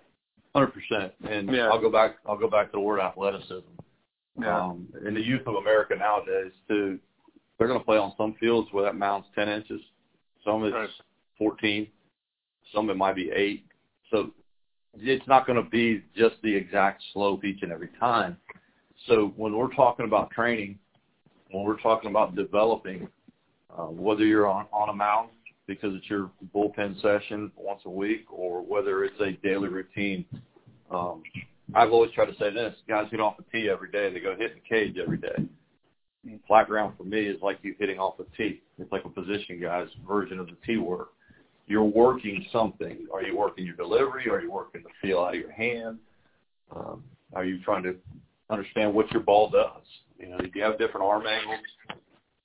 [0.54, 1.12] Hundred percent.
[1.28, 1.68] And yeah.
[1.68, 2.16] I'll go back.
[2.26, 3.60] I'll go back to the word athleticism.
[4.40, 4.58] Yeah.
[4.58, 6.98] Um, in the youth of America nowadays, too,
[7.58, 9.80] they're going to play on some fields where that mound's ten inches.
[10.44, 10.88] Some it's right.
[11.36, 11.88] fourteen.
[12.74, 13.66] Some it might be eight.
[14.10, 14.30] So
[14.96, 18.36] it's not going to be just the exact slope each and every time.
[19.06, 20.78] So when we're talking about training,
[21.50, 23.08] when we're talking about developing,
[23.76, 25.30] uh, whether you're on, on a mound
[25.66, 30.24] because it's your bullpen session once a week or whether it's a daily routine.
[30.90, 31.22] Um,
[31.74, 34.12] I've always tried to say this, guys get off the tee every day.
[34.12, 35.46] They go hit the cage every day.
[36.46, 38.62] Flat ground for me is like you hitting off a tee.
[38.78, 41.10] It's like a position guy's version of the tee work.
[41.68, 43.06] You're working something.
[43.12, 44.28] Are you working your delivery?
[44.30, 45.98] Are you working the feel out of your hand?
[46.74, 47.04] Um,
[47.34, 47.94] are you trying to
[48.50, 49.82] understand what your ball does?
[50.18, 51.60] You know, do you have different arm angles?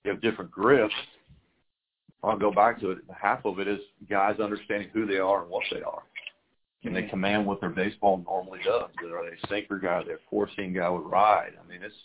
[0.03, 0.93] you have different grips.
[2.23, 2.99] I'll go back to it.
[3.17, 6.03] Half of it is guys understanding who they are and what they are.
[6.81, 8.89] Can they command what their baseball normally does?
[9.01, 9.87] Are they a sinker guy?
[9.87, 11.53] Are they a four-seam guy with ride?
[11.63, 11.95] I mean, it's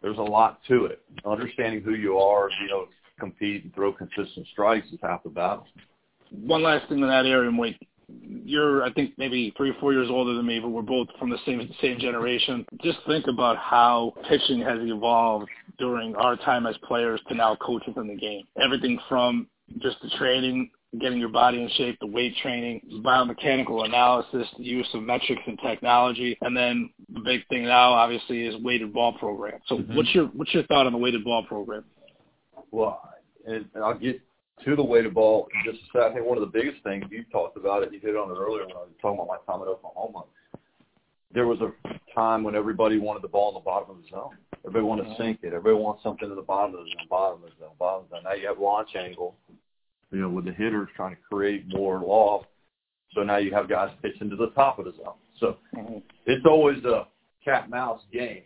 [0.00, 1.02] there's a lot to it.
[1.24, 2.86] Understanding who you are, you know,
[3.18, 5.66] compete and throw consistent strikes is half the battle.
[6.30, 7.78] One last thing in that area, Mike.
[8.08, 11.28] You're, I think, maybe three or four years older than me, but we're both from
[11.28, 12.64] the same same generation.
[12.82, 17.94] Just think about how pitching has evolved during our time as players to now coaches
[17.96, 18.44] in the game.
[18.62, 19.48] Everything from
[19.80, 24.88] just the training getting your body in shape, the weight training, biomechanical analysis, the use
[24.94, 29.58] of metrics and technology, and then the big thing now, obviously, is weighted ball program.
[29.66, 29.96] So, mm-hmm.
[29.96, 31.84] what's your what's your thought on the weighted ball program?
[32.70, 33.00] Well,
[33.46, 34.20] and I'll get
[34.64, 36.10] to the weighted ball in just a second.
[36.10, 38.38] I think one of the biggest things you talked about it, you hit on it
[38.38, 40.24] earlier when I was talking about my time at Oklahoma.
[41.32, 41.72] There was a
[42.14, 44.36] time when everybody wanted the ball in the bottom of the zone.
[44.64, 45.52] Everybody wanted to sink it.
[45.52, 48.10] Everybody wants something in the bottom of the zone, bottom of the zone, bottom of
[48.10, 48.24] the zone.
[48.24, 49.36] Now you have launch angle
[50.10, 52.46] you know, with the hitters trying to create more loft.
[53.12, 55.14] So now you have guys pitching to the top of the zone.
[55.40, 55.98] So mm-hmm.
[56.26, 57.06] it's always a
[57.44, 58.42] cat mouse game.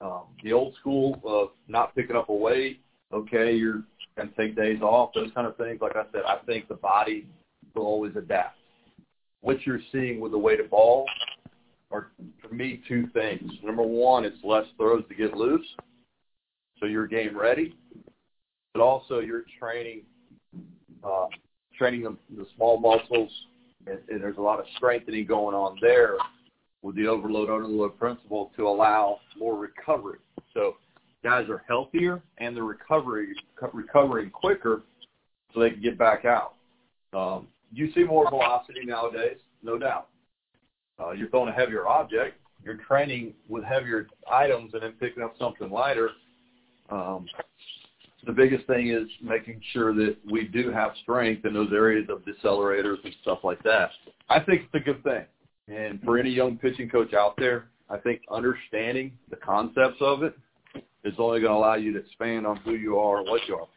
[0.00, 2.83] Um, the old school of not picking up a weight,
[3.14, 3.84] okay, you're
[4.16, 5.80] going to take days off, those kind of things.
[5.80, 7.26] Like I said, I think the body
[7.74, 8.58] will always adapt.
[9.40, 11.06] What you're seeing with the weighted ball
[11.90, 12.08] are,
[12.42, 13.50] for me, two things.
[13.62, 15.66] Number one, it's less throws to get loose,
[16.80, 17.76] so you're game ready.
[18.72, 20.02] But also you're training
[21.04, 21.26] uh,
[21.76, 23.30] training the, the small muscles,
[23.86, 26.16] and, and there's a lot of strengthening going on there
[26.82, 30.18] with the overload underload principle to allow more recovery.
[30.52, 30.76] So
[31.24, 33.34] guys are healthier and they're recovery
[33.72, 34.82] recovering quicker,
[35.52, 36.54] so they can get back out.
[37.12, 40.08] Um, you see more velocity nowadays, no doubt.
[41.00, 42.36] Uh, you're throwing a heavier object.
[42.62, 46.10] You're training with heavier items and then picking up something lighter.
[46.90, 47.26] Um,
[48.26, 52.22] the biggest thing is making sure that we do have strength in those areas of
[52.24, 53.90] decelerators and stuff like that.
[54.28, 55.24] I think it's a good thing.
[55.68, 60.34] And for any young pitching coach out there, I think understanding the concepts of it
[61.04, 63.56] is only going to allow you to expand on who you are and what you
[63.56, 63.68] are.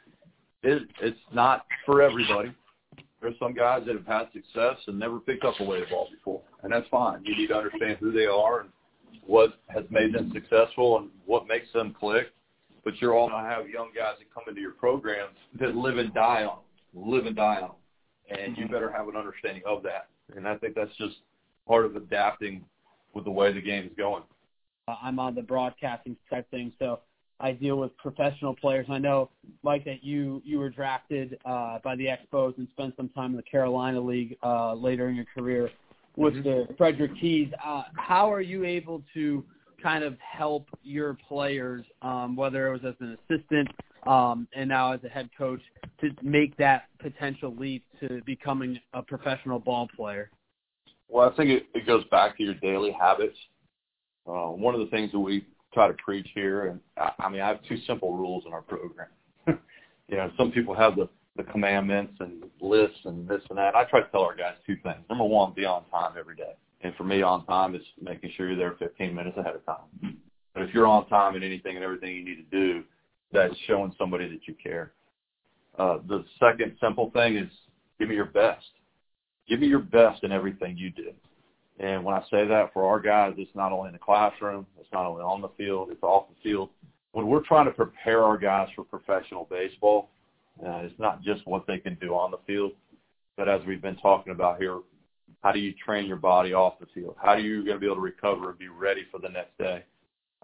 [0.63, 2.53] It, it's not for everybody.
[3.21, 6.41] There's some guys that have had success and never picked up a weighted ball before,
[6.63, 7.23] and that's fine.
[7.23, 8.69] You need to understand who they are and
[9.25, 12.27] what has made them successful and what makes them click
[12.87, 15.97] but you're all going to have young guys that come into your programs that live
[15.97, 16.59] and die on
[16.93, 18.39] them, live and die on them.
[18.39, 18.71] And you mm-hmm.
[18.73, 20.07] better have an understanding of that.
[20.33, 21.15] And I think that's just
[21.67, 22.63] part of adapting
[23.13, 24.23] with the way the game is going.
[24.87, 27.01] I'm on the broadcasting type thing, so
[27.39, 28.87] I deal with professional players.
[28.89, 29.29] I know,
[29.63, 33.37] Mike, that you you were drafted uh, by the Expos and spent some time in
[33.37, 35.69] the Carolina League uh, later in your career
[36.15, 36.43] with mm-hmm.
[36.43, 37.49] the Frederick Keys.
[37.63, 39.43] Uh, how are you able to
[39.81, 43.69] kind of help your players, um, whether it was as an assistant
[44.07, 45.61] um, and now as a head coach,
[46.01, 50.31] to make that potential leap to becoming a professional ball player?
[51.07, 53.37] Well, I think it, it goes back to your daily habits.
[54.27, 57.41] Uh, one of the things that we try to preach here, and I, I mean,
[57.41, 59.07] I have two simple rules in our program.
[59.47, 63.75] you know, some people have the the commandments and lists and this and that.
[63.75, 64.97] I try to tell our guys two things.
[65.09, 66.53] Number one, be on time every day.
[66.81, 70.17] And for me, on time is making sure you're there 15 minutes ahead of time.
[70.53, 72.83] But if you're on time in anything and everything you need to do,
[73.31, 74.93] that's showing somebody that you care.
[75.77, 77.49] Uh, the second simple thing is
[77.99, 78.65] give me your best.
[79.47, 81.11] Give me your best in everything you do.
[81.79, 84.91] And when I say that for our guys, it's not only in the classroom, it's
[84.91, 86.69] not only on the field, it's off the field.
[87.11, 90.09] When we're trying to prepare our guys for professional baseball,
[90.65, 92.71] uh, it's not just what they can do on the field,
[93.35, 94.79] but as we've been talking about here
[95.41, 97.15] how do you train your body off the field?
[97.21, 99.57] How are you going to be able to recover and be ready for the next
[99.57, 99.83] day?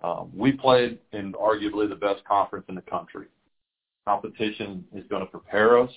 [0.03, 3.27] Um, we played in arguably the best conference in the country.
[4.05, 5.89] Competition is going to prepare us.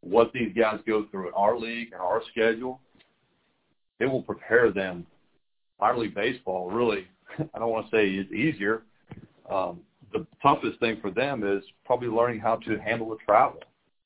[0.00, 2.80] What these guys go through in our league and our schedule,
[4.02, 5.06] it will prepare them.
[5.80, 7.06] Minor league baseball, really,
[7.54, 8.82] I don't want to say is easier.
[9.50, 9.80] Um,
[10.12, 13.60] the toughest thing for them is probably learning how to handle the travel.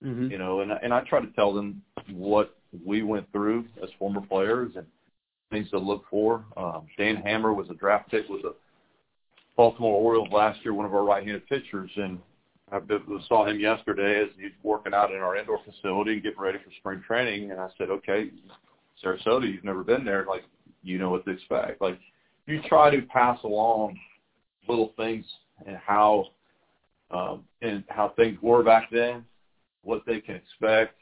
[0.04, 0.30] Mm-hmm.
[0.30, 1.82] You know, and and I try to tell them
[2.12, 2.54] what
[2.84, 4.86] we went through as former players and
[5.50, 6.44] things to look for.
[6.56, 8.54] Um, Dan Hammer was a draft pick with the
[9.56, 12.18] Baltimore Orioles last year, one of our right-handed pitchers, and
[12.70, 12.80] I
[13.28, 16.70] saw him yesterday as he's working out in our indoor facility and getting ready for
[16.78, 17.52] spring training.
[17.52, 18.30] And I said, okay,
[19.04, 20.24] Sarasota, you've never been there.
[20.28, 20.44] Like,
[20.82, 21.80] you know what to expect.
[21.80, 21.98] Like,
[22.46, 23.98] you try to pass along
[24.68, 25.24] little things
[25.66, 26.26] and how
[27.10, 29.24] um, and how things were back then,
[29.82, 30.96] what they can expect.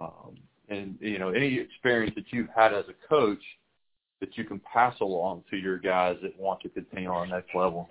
[0.00, 0.36] Um,
[0.68, 3.42] and you know any experience that you've had as a coach
[4.20, 7.54] that you can pass along to your guys that want to continue on the next
[7.54, 7.88] level.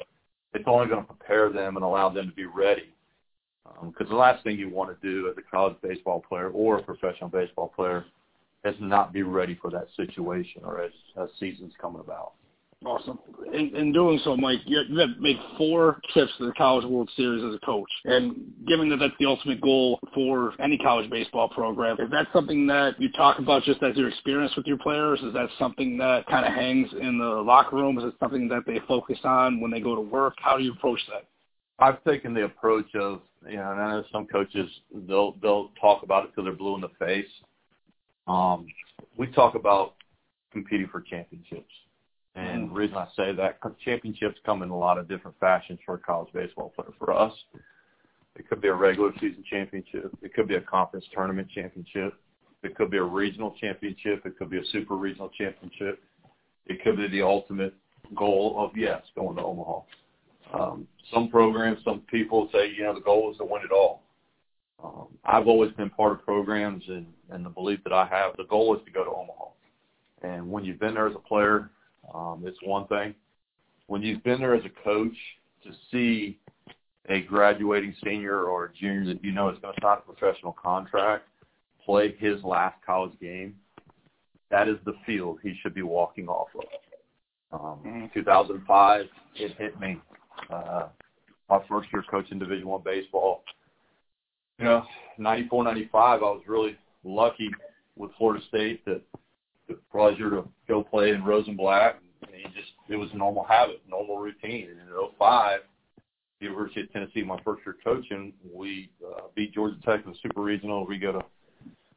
[0.54, 2.94] It's only going to prepare them and allow them to be ready
[3.82, 6.78] Because um, the last thing you want to do as a college baseball player or
[6.78, 8.06] a professional baseball player
[8.66, 10.92] is not be ready for that situation or as,
[11.22, 12.34] as season's coming about.
[12.86, 13.20] Awesome.
[13.54, 17.44] In, in doing so, Mike, you have made four trips to the College World Series
[17.44, 17.90] as a coach.
[18.06, 22.66] And given that that's the ultimate goal for any college baseball program, is that something
[22.68, 25.20] that you talk about just as your experience with your players?
[25.20, 27.98] Is that something that kind of hangs in the locker room?
[27.98, 30.36] Is it something that they focus on when they go to work?
[30.38, 31.26] How do you approach that?
[31.80, 34.70] I've taken the approach of, you know, and I know some coaches,
[35.06, 37.28] they'll, they'll talk about it till they're blue in the face.
[38.30, 38.68] Um,
[39.18, 39.96] we talk about
[40.52, 41.74] competing for championships
[42.36, 42.74] and mm-hmm.
[42.74, 46.00] the reason I say that, championships come in a lot of different fashions for a
[46.00, 46.90] college baseball player.
[46.98, 47.34] For us,
[48.36, 50.12] it could be a regular season championship.
[50.22, 52.14] It could be a conference tournament championship.
[52.64, 54.26] It could be a regional championship.
[54.26, 56.02] It could be a super regional championship.
[56.68, 57.74] It could be the ultimate
[58.16, 59.82] goal of, yes, going to Omaha.
[60.54, 64.04] Um, some programs, some people say, you know, the goal is to win it all.
[64.84, 68.46] Um, I've always been part of programs and, and the belief that I have, the
[68.46, 69.46] goal is to go to Omaha.
[70.22, 71.70] And when you've been there as a player,
[72.14, 73.14] um, it's one thing.
[73.88, 75.16] When you've been there as a coach,
[75.64, 76.40] to see
[77.10, 80.54] a graduating senior or a junior that you know is going to sign a professional
[80.54, 81.26] contract
[81.86, 83.56] play his last college game,
[84.52, 87.60] that is the field he should be walking off of.
[87.60, 88.06] Um, mm-hmm.
[88.14, 89.06] 2005,
[89.36, 90.00] it hit me.
[90.52, 90.90] Uh,
[91.50, 93.44] my first year coaching Division One baseball.
[94.60, 94.84] You know,
[95.18, 97.50] 94, 95, I was really lucky
[97.96, 99.02] with Florida State that
[99.70, 102.00] the pleasure to go play in Rosenblatt.
[102.24, 104.70] And he just it was a normal habit, normal routine.
[104.70, 105.62] And in 05,
[106.42, 110.42] University of Tennessee, my first year coaching, we uh, beat Georgia Tech in the Super
[110.42, 110.86] Regional.
[110.86, 111.22] We go to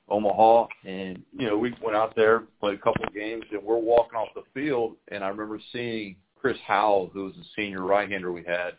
[0.09, 3.77] Omaha, and you know we went out there, played a couple of games, and we're
[3.77, 8.31] walking off the field, and I remember seeing Chris Howell, who was the senior right-hander
[8.31, 8.73] we had,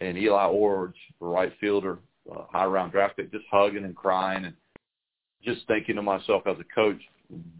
[0.00, 1.98] and Eli Iorg, the right fielder,
[2.30, 4.54] uh, high round draft pick, just hugging and crying, and
[5.44, 7.00] just thinking to myself as a coach,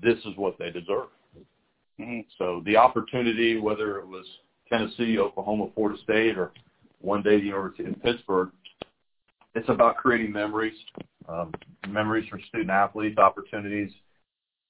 [0.03, 1.09] this is what they deserve.
[2.01, 2.21] Mm-hmm.
[2.39, 4.25] So the opportunity, whether it was
[4.69, 6.53] Tennessee, Oklahoma, Florida State, or
[7.01, 8.51] one day the University of Pittsburgh,
[9.55, 10.79] it's about creating memories,
[11.29, 11.53] um,
[11.89, 13.91] memories for student athletes, opportunities,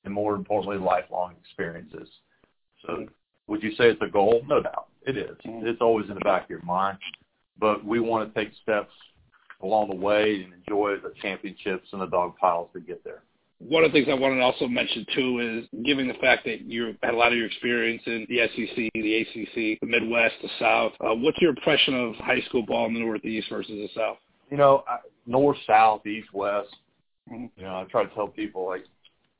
[0.05, 2.09] and more importantly, lifelong experiences.
[2.84, 3.07] So
[3.47, 4.43] would you say it's a goal?
[4.49, 4.88] No doubt.
[5.07, 5.36] It is.
[5.47, 5.66] Mm-hmm.
[5.66, 6.99] It's always in the back of your mind.
[7.59, 8.93] But we want to take steps
[9.62, 13.22] along the way and enjoy the championships and the dog piles to get there
[13.68, 16.62] one of the things I wanted to also mention too is given the fact that
[16.62, 20.48] you had a lot of your experience in the SEC, the ACC, the Midwest, the
[20.58, 20.92] South.
[21.00, 24.16] Uh, what's your impression of high school ball in the Northeast versus the South?
[24.50, 24.84] You know,
[25.26, 26.74] North, South, East, West.
[27.30, 27.46] Mm-hmm.
[27.56, 28.84] You know, I try to tell people like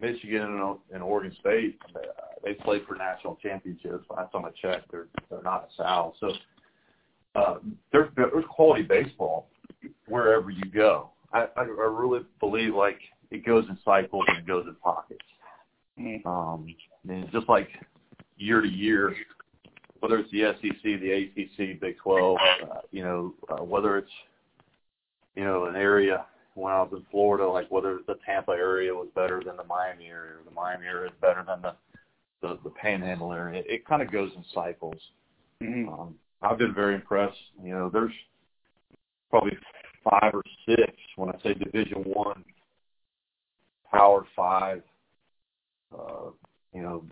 [0.01, 1.79] Michigan and, and Oregon State,
[2.45, 4.05] they play for national championships.
[4.09, 4.85] But that's on a check.
[4.91, 6.15] They're they're not a South.
[6.21, 6.33] So
[7.35, 7.55] uh,
[7.91, 9.49] there's there's quality baseball
[10.07, 11.11] wherever you go.
[11.33, 12.99] I, I, I really believe like
[13.31, 15.25] it goes in cycles and it goes in pockets.
[15.99, 16.29] Mm-hmm.
[16.29, 16.67] Um,
[17.09, 17.69] and just like
[18.37, 19.15] year to year,
[20.01, 24.11] whether it's the SEC, the ACC, Big 12, uh, you know, uh, whether it's,
[25.37, 29.09] you know, an area when I was in Florida, like whether the Tampa area was
[29.15, 31.75] better than the Miami area or the Miami area is better than the,
[32.43, 33.61] the, the Panhandle area.
[33.61, 35.01] It, it kind of goes in cycles.
[35.63, 35.89] Mm-hmm.
[35.89, 37.39] Um, I've been very impressed.
[37.63, 38.13] You know, there's
[39.31, 39.57] probably
[40.05, 42.45] five or six when I say Division One
[43.91, 44.83] Power Five,
[45.97, 46.31] uh,
[46.75, 47.05] you know,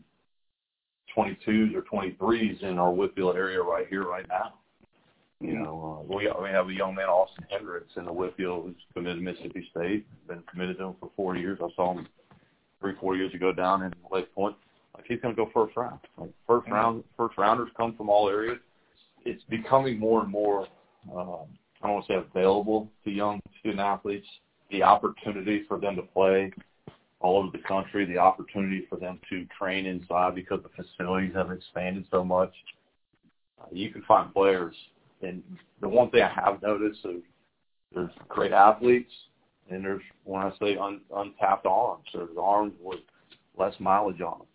[1.16, 4.54] 22s or 23s in our Whitfield area right here, right now.
[5.40, 8.76] You know, uh, we we have a young man, Austin Hendricks, in the Whitfield who's
[8.92, 10.06] committed to Mississippi State.
[10.28, 11.58] Been committed to him for four years.
[11.62, 12.06] I saw him
[12.78, 14.54] three, four years ago down in Lake Point.
[14.94, 15.98] Like he's going to go first round.
[16.18, 18.58] Like first round, first rounders come from all areas.
[19.24, 20.66] It's becoming more and more.
[21.16, 21.46] Um,
[21.82, 24.26] I don't want to say available to young student athletes.
[24.70, 26.52] The opportunity for them to play
[27.20, 31.50] all over the country, the opportunity for them to train inside because the facilities have
[31.50, 32.52] expanded so much.
[33.60, 34.74] Uh, you can find players,
[35.22, 35.42] and
[35.80, 37.22] the one thing I have noticed is
[37.94, 39.12] there's great athletes,
[39.70, 43.00] and there's when I say un, untapped arms, there's arms with
[43.58, 44.48] less mileage on them.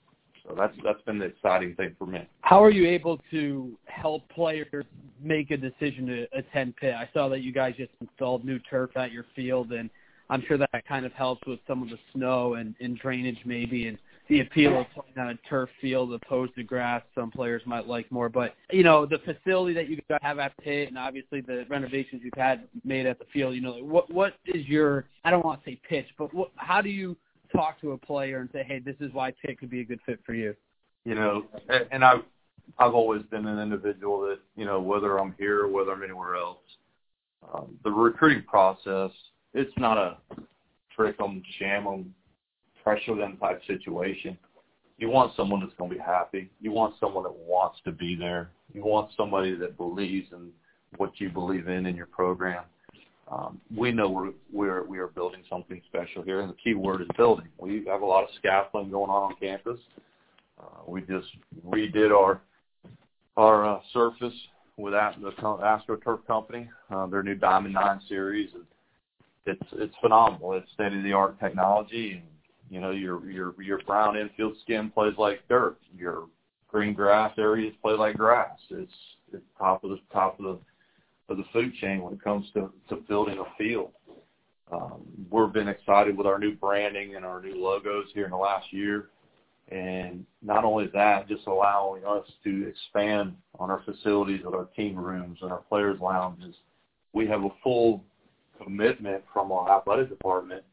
[0.47, 2.27] So that's that's been the exciting thing for me.
[2.41, 4.85] How are you able to help players
[5.21, 6.93] make a decision to attend Pitt?
[6.93, 9.89] I saw that you guys just installed new turf at your field, and
[10.29, 13.87] I'm sure that kind of helps with some of the snow and, and drainage maybe
[13.87, 17.87] and the appeal of playing on a turf field opposed to grass some players might
[17.87, 18.27] like more.
[18.27, 22.21] But, you know, the facility that you guys have at Pitt and obviously the renovations
[22.23, 25.63] you've had made at the field, you know, what what is your I don't want
[25.63, 27.15] to say pitch, but what how do you
[27.55, 29.99] talk to a player and say, Hey, this is why Pitt could be a good
[30.05, 30.55] fit for you?
[31.03, 31.45] You know,
[31.91, 32.23] and I've
[32.79, 36.35] I've always been an individual that, you know, whether I'm here or whether I'm anywhere
[36.35, 36.57] else,
[37.53, 39.11] Um, the recruiting process,
[39.53, 40.17] it's not a
[40.95, 42.15] trick them, sham them,
[42.83, 44.37] pressure them type situation.
[44.97, 46.49] You want someone that's going to be happy.
[46.61, 48.51] You want someone that wants to be there.
[48.73, 50.49] You want somebody that believes in
[50.97, 52.63] what you believe in in your program.
[53.31, 57.01] Um, we know we're, we're we are building something special here, and the key word
[57.01, 57.47] is building.
[57.59, 59.79] We have a lot of scaffolding going on on campus.
[60.59, 61.27] Uh, we just
[61.67, 62.41] redid our
[63.35, 64.33] our uh, surface
[64.77, 68.63] with the AstroTurf company, uh, their new Diamond Nine series, and
[69.45, 70.53] it's it's phenomenal.
[70.53, 72.23] It's state of the art technology, and
[72.69, 75.77] you know your your your brown infield skin plays like dirt.
[75.97, 76.25] Your
[76.67, 78.57] green grass areas play like grass.
[78.69, 78.91] It's
[79.33, 80.59] it's top of the top of the
[81.29, 83.91] of the food chain when it comes to, to building a field.
[84.71, 88.37] Um, we've been excited with our new branding and our new logos here in the
[88.37, 89.09] last year.
[89.69, 94.95] And not only that, just allowing us to expand on our facilities with our team
[94.95, 96.55] rooms and our players' lounges.
[97.13, 98.03] We have a full
[98.63, 100.63] commitment from our athletic department,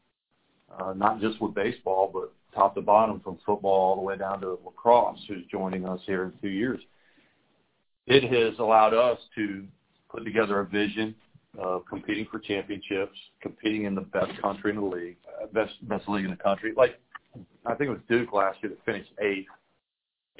[0.77, 4.41] uh, not just with baseball, but top to bottom from football all the way down
[4.41, 6.79] to lacrosse, who's joining us here in two years.
[8.05, 9.65] It has allowed us to
[10.13, 11.15] put together a vision
[11.57, 16.07] of competing for championships, competing in the best country in the league, uh, best best
[16.07, 16.73] league in the country.
[16.75, 16.99] Like
[17.65, 19.49] I think it was Duke last year that finished eighth,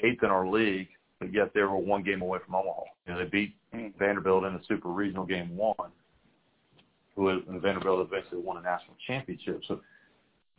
[0.00, 0.88] eighth in our league,
[1.20, 2.82] but yet they were one game away from Omaha.
[3.06, 3.54] You know, they beat
[3.98, 5.90] Vanderbilt in the Super Regional Game One,
[7.14, 9.62] who and Vanderbilt eventually won a national championship.
[9.68, 9.80] So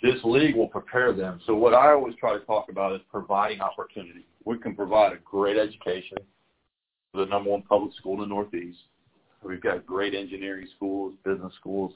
[0.01, 1.39] this league will prepare them.
[1.45, 4.25] So what I always try to talk about is providing opportunity.
[4.43, 6.17] We can provide a great education
[7.11, 8.79] for the number one public school in the Northeast
[9.45, 11.93] We've got great engineering schools, business schools.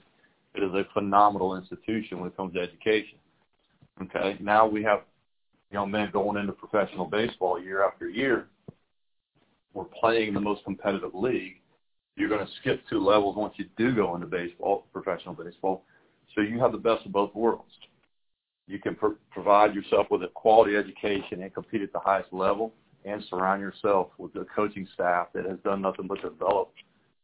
[0.54, 3.18] It is a phenomenal institution when it comes to education.
[4.04, 5.02] Okay, now we have
[5.72, 8.48] young men going into professional baseball year after year.
[9.74, 11.56] We're playing the most competitive league.
[12.16, 15.84] You're going to skip two levels once you do go into baseball, professional baseball.
[16.36, 17.72] So you have the best of both worlds.
[18.68, 22.74] You can pr- provide yourself with a quality education and compete at the highest level
[23.06, 26.72] and surround yourself with a coaching staff that has done nothing but develop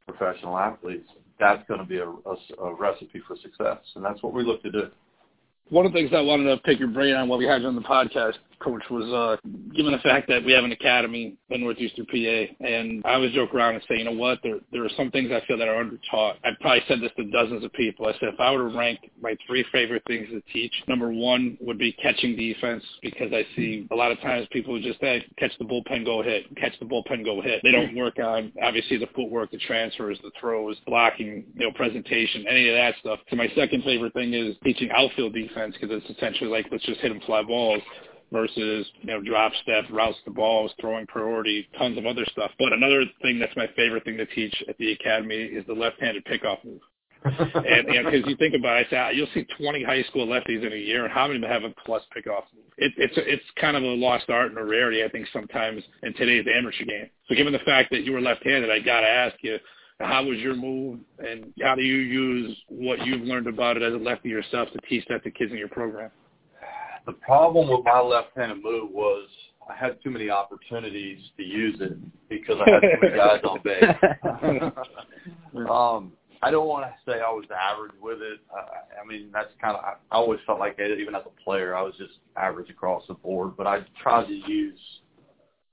[0.07, 4.33] professional athletes, that's going to be a, a, a recipe for success, and that's what
[4.33, 4.83] we look to do.
[5.69, 7.67] One of the things I wanted to pick your brain on while we had you
[7.67, 9.37] on the podcast, Coach, was uh,
[9.75, 13.53] given the fact that we have an academy in Northeastern PA, and I always joke
[13.53, 15.77] around and say, you know what, there there are some things I feel that are
[15.79, 16.37] under taught.
[16.43, 18.07] I've probably said this to dozens of people.
[18.07, 21.57] I said if I were to rank my three favorite things to teach, number one
[21.61, 25.51] would be catching defense because I see a lot of times people just say, catch
[25.57, 27.61] the bullpen, go hit, catch the bullpen, go hit.
[27.63, 32.45] They don't work on obviously the footwork, the transfers, the throws, blocking, you know, presentation,
[32.49, 33.19] any of that stuff.
[33.29, 36.85] So my second favorite thing is teaching outfield defense defense because it's essentially like let's
[36.85, 37.81] just hit them fly balls
[38.31, 42.51] versus you know drop step, routes the balls, throwing priority, tons of other stuff.
[42.59, 46.25] But another thing that's my favorite thing to teach at the academy is the left-handed
[46.25, 46.81] pickoff move.
[47.25, 50.63] and because you, know, you think about it, say, you'll see 20 high school lefties
[50.63, 52.65] in a year, and how many have a plus pickoff move?
[52.77, 56.13] It, it's it's kind of a lost art and a rarity, I think, sometimes in
[56.13, 57.09] today's amateur game.
[57.27, 59.57] So, given the fact that you were left-handed, I got to ask you,
[60.01, 63.93] how was your move, and how do you use what you've learned about it as
[63.93, 66.11] a lefty yourself to teach that to kids in your program?
[67.05, 69.27] The problem with my left-handed move was
[69.69, 71.97] I had too many opportunities to use it
[72.29, 73.83] because I had too many guys on base.
[75.69, 78.39] um, I don't want to say I was average with it.
[78.55, 81.43] Uh, I mean, that's kind of I, I always felt like it, even as a
[81.43, 83.57] player, I was just average across the board.
[83.57, 84.79] But I tried to use.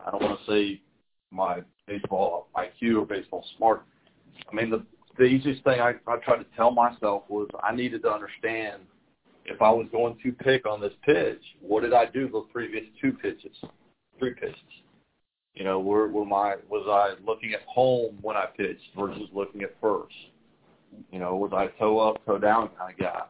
[0.05, 0.81] I don't want to say
[1.31, 3.85] my baseball IQ or baseball smart
[4.51, 4.85] I mean, the
[5.19, 8.83] the easiest thing I, I tried to tell myself was I needed to understand
[9.45, 12.85] if I was going to pick on this pitch, what did I do the previous
[13.01, 13.57] two pitches,
[14.19, 14.57] three pitches?
[15.55, 19.63] You know, were, were my was I looking at home when I pitched versus looking
[19.63, 20.15] at first?
[21.11, 23.23] You know, was I toe up, toe down kind of guy?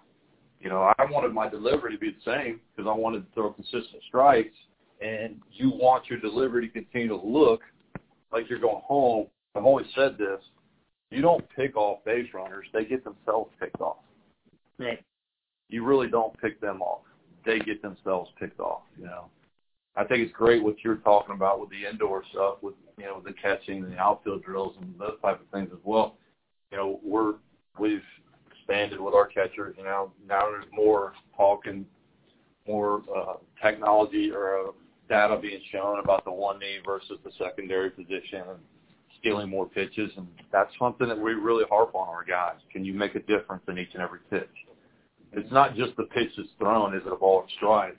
[0.60, 3.52] You know, I wanted my delivery to be the same because I wanted to throw
[3.52, 4.54] consistent strikes.
[5.00, 7.62] And you want your delivery to continue to look
[8.32, 9.26] like you're going home.
[9.56, 10.40] I've always said this
[11.10, 13.98] you don't pick off base runners; they get themselves picked off.
[14.78, 15.04] Right.
[15.72, 17.02] You really don't pick them off;
[17.44, 18.82] they get themselves picked off.
[18.98, 19.26] You know.
[19.94, 23.20] I think it's great what you're talking about with the indoor stuff, with you know
[23.24, 26.16] the catching and the outfield drills and those type of things as well.
[26.70, 27.34] You know, we're
[27.78, 28.02] we've
[28.50, 29.74] expanded with our catchers.
[29.76, 31.84] You know, now there's more talk and
[32.66, 34.72] more uh, technology or uh,
[35.08, 38.58] data being shown about the one knee versus the secondary position and
[39.20, 42.56] stealing more pitches, and that's something that we really harp on our guys.
[42.72, 44.48] Can you make a difference in each and every pitch?
[45.32, 47.98] It's not just the pitch that's thrown, is it a ball or strike,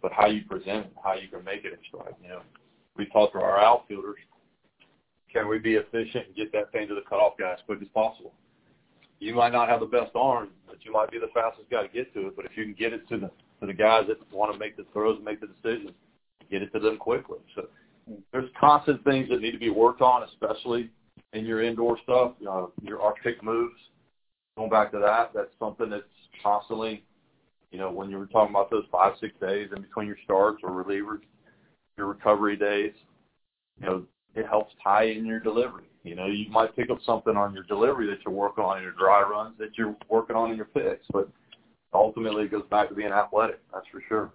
[0.00, 2.14] but how you present it, how you can make it a strike.
[2.22, 2.42] You know,
[2.96, 4.16] we talk to our outfielders,
[5.32, 7.88] can we be efficient and get that thing to the cutoff guy as quick as
[7.88, 8.32] possible?
[9.22, 11.88] you might not have the best arm, but you might be the fastest guy to
[11.88, 12.36] get to it.
[12.36, 14.76] But if you can get it to the to the guys that want to make
[14.76, 15.92] the throws and make the decisions,
[16.50, 17.38] get it to them quickly.
[17.54, 17.68] So
[18.32, 20.90] there's constant things that need to be worked on, especially
[21.32, 22.32] in your indoor stuff.
[22.48, 23.78] Uh, your our pick moves.
[24.56, 26.02] Going back to that, that's something that's
[26.42, 27.04] constantly,
[27.70, 30.60] you know, when you were talking about those five six days in between your starts
[30.62, 31.20] or relievers,
[31.96, 32.92] your recovery days,
[33.80, 35.84] you know, it helps tie in your delivery.
[36.04, 38.82] You know, you might pick up something on your delivery that you're working on in
[38.82, 41.28] your dry runs that you're working on in your picks, but
[41.94, 43.60] ultimately it goes back to being athletic.
[43.72, 44.32] That's for sure.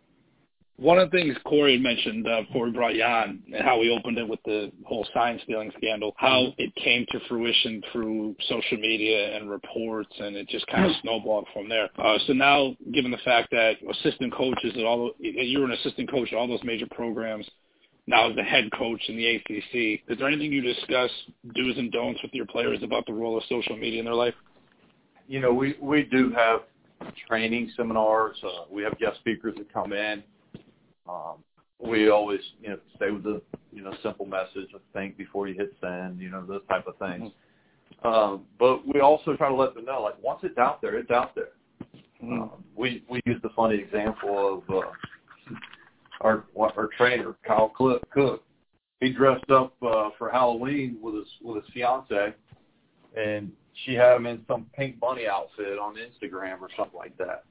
[0.79, 3.79] One of the things Corey had mentioned uh, before we brought you on, and how
[3.79, 8.35] we opened it with the whole sign stealing scandal, how it came to fruition through
[8.47, 11.89] social media and reports, and it just kind of snowballed from there.
[11.97, 16.11] Uh, so now, given the fact that assistant coaches at all, you were an assistant
[16.11, 17.47] coach at all those major programs,
[18.05, 21.09] now as the head coach in the ACC, is there anything you discuss
[21.55, 24.35] do's and don'ts with your players about the role of social media in their life?
[25.27, 26.61] You know, we we do have
[27.27, 28.37] training seminars.
[28.43, 30.23] Uh, we have guest speakers that come in.
[31.07, 31.43] Um,
[31.79, 33.41] we always, you know, stay with the,
[33.71, 36.97] you know, simple message of think before you hit send, you know, those type of
[36.97, 37.31] things.
[37.31, 38.07] Mm-hmm.
[38.07, 41.11] Um, but we also try to let them know, like, once it's out there, it's
[41.11, 41.49] out there.
[42.23, 42.41] Mm-hmm.
[42.41, 44.89] Um, we we use the funny example of uh,
[46.21, 48.09] our our trainer Kyle Cook.
[48.09, 48.43] Cook.
[48.99, 52.33] He dressed up uh, for Halloween with his with his fiance,
[53.15, 53.51] and
[53.85, 57.43] she had him in some pink bunny outfit on Instagram or something like that.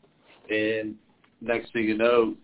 [0.51, 0.97] And
[1.41, 2.35] next thing you know,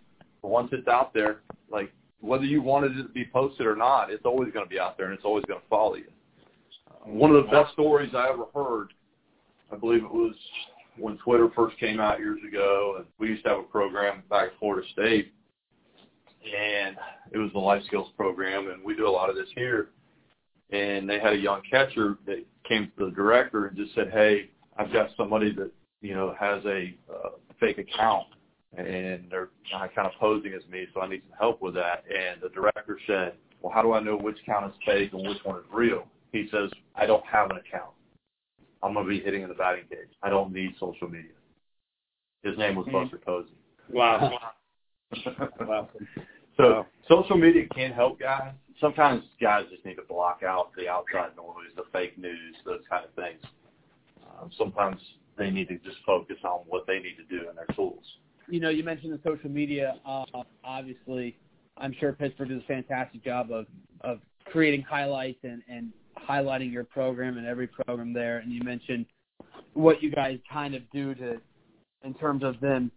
[0.49, 1.40] once it's out there,
[1.70, 4.78] like whether you wanted it to be posted or not, it's always going to be
[4.78, 6.11] out there and it's always going to follow you.
[7.05, 8.93] One of the best stories I ever heard,
[9.72, 10.34] I believe it was
[10.97, 14.49] when Twitter first came out years ago, and we used to have a program back
[14.49, 15.32] at Florida State,
[16.45, 16.97] and
[17.32, 19.88] it was the life skills program, and we do a lot of this here.
[20.70, 24.51] And they had a young catcher that came to the director and just said, "Hey,
[24.76, 25.70] I've got somebody that
[26.01, 27.30] you know has a uh,
[27.61, 28.26] fake account
[28.76, 32.04] and they're kind of posing as me, so I need some help with that.
[32.08, 35.38] And the director said, well, how do I know which account is fake and which
[35.44, 36.06] one is real?
[36.32, 37.92] He says, I don't have an account.
[38.82, 40.08] I'm going to be hitting in the batting cage.
[40.22, 41.30] I don't need social media.
[42.42, 43.04] His name was mm-hmm.
[43.04, 43.52] Buster Posey.
[43.92, 44.38] Wow.
[45.60, 45.88] wow.
[46.56, 48.52] So social media can help guys.
[48.80, 53.04] Sometimes guys just need to block out the outside noise, the fake news, those kind
[53.04, 53.40] of things.
[54.26, 55.00] Um, sometimes
[55.38, 58.04] they need to just focus on what they need to do in their tools
[58.49, 59.95] you know, you mentioned the social media.
[60.07, 60.24] Uh,
[60.64, 61.36] obviously,
[61.76, 63.66] I'm sure Pittsburgh does a fantastic job of
[64.03, 65.93] of creating highlights and and
[66.28, 68.38] highlighting your program and every program there.
[68.38, 69.07] And you mentioned
[69.74, 71.40] what you guys kind of do to,
[72.05, 72.90] in terms of them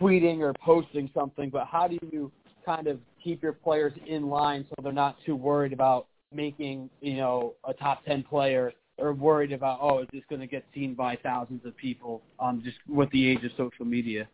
[0.00, 1.50] tweeting or posting something.
[1.50, 2.30] But how do you
[2.64, 7.16] kind of keep your players in line so they're not too worried about making you
[7.16, 10.94] know a top ten player or worried about oh is this going to get seen
[10.94, 14.28] by thousands of people um just with the age of social media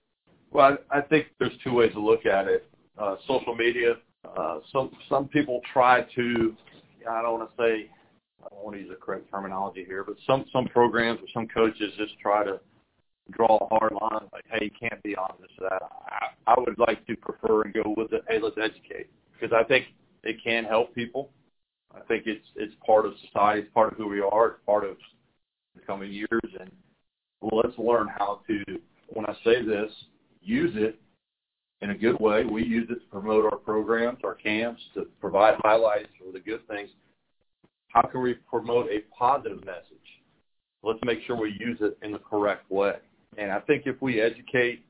[0.55, 2.67] well, I, I think there's two ways to look at it.
[2.97, 3.97] Uh, social media.
[4.39, 6.55] Uh, some some people try to.
[7.11, 7.91] I don't want to say.
[8.43, 11.49] I don't want to use the correct terminology here, but some some programs or some
[11.49, 12.61] coaches just try to
[13.33, 15.83] draw a hard line, like, hey, you can't be on this or that.
[16.09, 18.23] I, I would like to prefer and go with it.
[18.29, 19.87] Hey, let's educate because I think
[20.23, 21.31] it can help people.
[21.95, 23.63] I think it's it's part of society.
[23.63, 24.47] It's part of who we are.
[24.49, 24.97] It's part of
[25.75, 26.29] the coming years,
[26.61, 26.71] and
[27.43, 28.63] let's learn how to.
[29.09, 29.91] When I say this,
[30.45, 30.99] use it
[31.81, 32.45] in a good way.
[32.45, 36.67] We use it to promote our programs, our camps, to provide highlights for the good
[36.69, 36.91] things.
[37.89, 39.85] How can we promote a positive message?
[40.83, 42.95] Let's make sure we use it in the correct way.
[43.39, 44.85] And I think if we educate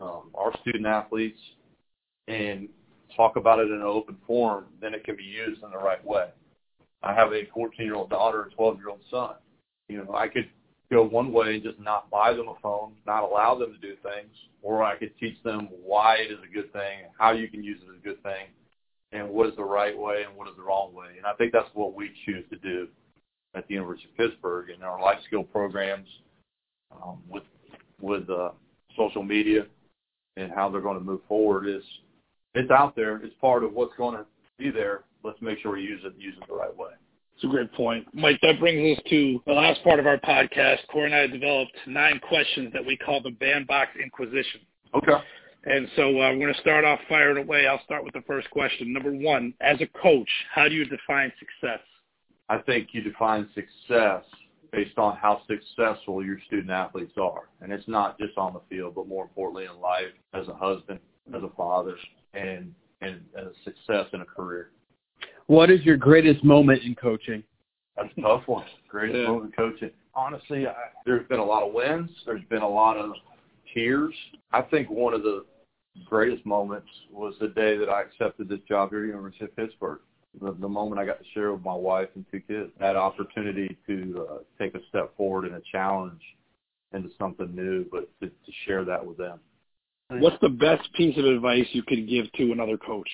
[0.00, 1.38] um, our student athletes
[2.28, 2.68] and
[3.16, 6.04] talk about it in an open forum, then it can be used in the right
[6.04, 6.28] way.
[7.02, 9.34] I have a 14-year-old daughter and 12-year-old son.
[9.88, 10.48] You know, I could
[10.90, 13.94] go one way and just not buy them a phone, not allow them to do
[14.02, 14.32] things,
[14.62, 17.80] or I could teach them why it is a good thing, how you can use
[17.82, 18.46] it as a good thing,
[19.12, 21.16] and what is the right way and what is the wrong way.
[21.16, 22.88] And I think that's what we choose to do
[23.54, 26.08] at the University of Pittsburgh in our life skill programs
[26.92, 27.44] um, with
[28.00, 28.50] with uh,
[28.96, 29.66] social media
[30.36, 31.82] and how they're going to move forward is
[32.54, 33.16] it's out there.
[33.16, 34.26] It's part of what's going to
[34.58, 35.04] be there.
[35.24, 36.90] Let's make sure we use it use it the right way.
[37.36, 38.06] It's a great point.
[38.14, 40.78] Mike, that brings us to the last part of our podcast.
[40.90, 44.60] Corey and I developed nine questions that we call the Bandbox Inquisition.
[44.94, 45.12] Okay.
[45.64, 47.66] And so uh, we're going to start off firing away.
[47.66, 48.90] I'll start with the first question.
[48.90, 51.80] Number one, as a coach, how do you define success?
[52.48, 54.24] I think you define success
[54.72, 57.50] based on how successful your student athletes are.
[57.60, 61.00] And it's not just on the field, but more importantly in life, as a husband,
[61.34, 61.96] as a father,
[62.32, 64.70] and, and as a success in a career.
[65.46, 67.42] What is your greatest moment in coaching?
[67.96, 68.64] That's a tough one.
[68.88, 69.28] Greatest yeah.
[69.28, 69.90] moment in coaching.
[70.14, 70.72] honestly, I,
[71.04, 72.10] there's been a lot of wins.
[72.24, 73.12] There's been a lot of
[73.72, 74.14] tears.
[74.52, 75.44] I think one of the
[76.04, 79.56] greatest moments was the day that I accepted this job here at the University of
[79.56, 80.00] Pittsburgh.
[80.40, 83.76] The, the moment I got to share with my wife and two kids, that opportunity
[83.86, 86.20] to uh, take a step forward in a challenge
[86.92, 89.40] into something new, but to, to share that with them.
[90.08, 93.08] What's the best piece of advice you could give to another coach?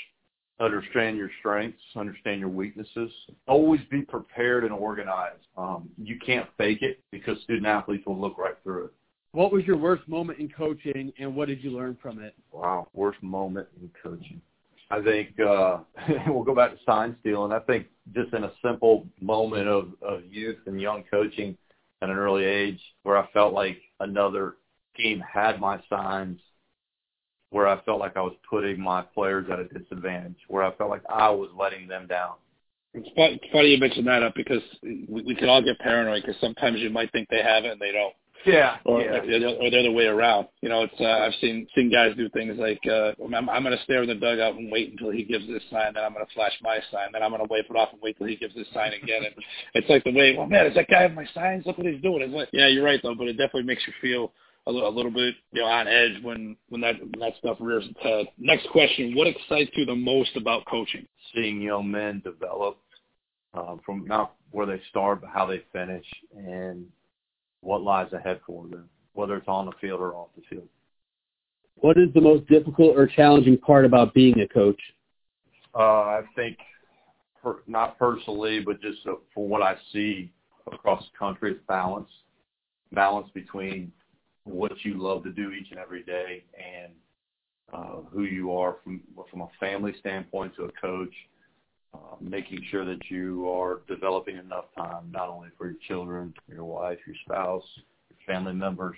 [0.61, 3.11] Understand your strengths, understand your weaknesses.
[3.49, 5.45] Always be prepared and organized.
[5.57, 8.93] Um, you can't fake it because student athletes will look right through it.
[9.33, 12.35] What was your worst moment in coaching, and what did you learn from it?
[12.53, 14.43] Wow, worst moment in coaching.
[14.91, 15.79] I think uh,
[16.27, 17.51] we'll go back to sign stealing.
[17.51, 21.57] I think just in a simple moment of, of youth and young coaching
[22.03, 24.57] at an early age, where I felt like another
[24.97, 26.39] team had my signs,
[27.53, 30.91] where I felt like I was putting my players at a disadvantage, where I felt
[30.91, 32.35] like I was letting them down.
[32.95, 36.81] It's funny you mentioned that up because we, we could all get paranoid because sometimes
[36.81, 38.13] you might think they have it and they don't.
[38.45, 39.21] Yeah, or, yeah.
[39.21, 40.49] or the other way around.
[40.63, 43.77] You know, it's uh, I've seen seen guys do things like uh, I'm, I'm going
[43.77, 46.27] to stare in the dugout and wait until he gives this sign, then I'm going
[46.27, 48.37] to flash my sign, then I'm going to wave it off and wait till he
[48.37, 49.25] gives this sign again.
[49.25, 49.35] And
[49.75, 51.65] it's like the way, well, man, does that guy have my signs?
[51.67, 52.23] Look what he's doing.
[52.23, 54.33] It's like, yeah, you're right though, but it definitely makes you feel
[54.67, 57.57] a little, a little bit, you know, on edge when when that when that stuff
[57.61, 58.27] rears its head.
[58.39, 61.07] Next question: What excites you the most about coaching?
[61.35, 62.79] Seeing young men develop
[63.55, 66.07] um, from not where they start, but how they finish,
[66.37, 66.87] and
[67.61, 70.69] what lies ahead for them whether it's on the field or off the field.
[71.77, 74.81] What is the most difficult or challenging part about being a coach?
[75.75, 76.59] Uh, I think,
[77.43, 80.33] per, not personally, but just uh, for what I see
[80.71, 82.11] across the country, it's balance.
[82.93, 83.91] Balance between
[84.45, 86.93] what you love to do each and every day and
[87.73, 91.13] uh, who you are from from a family standpoint to a coach,
[91.95, 96.65] uh, making sure that you are developing enough time not only for your children, your
[96.65, 97.65] wife, your spouse,
[98.11, 98.97] your family members,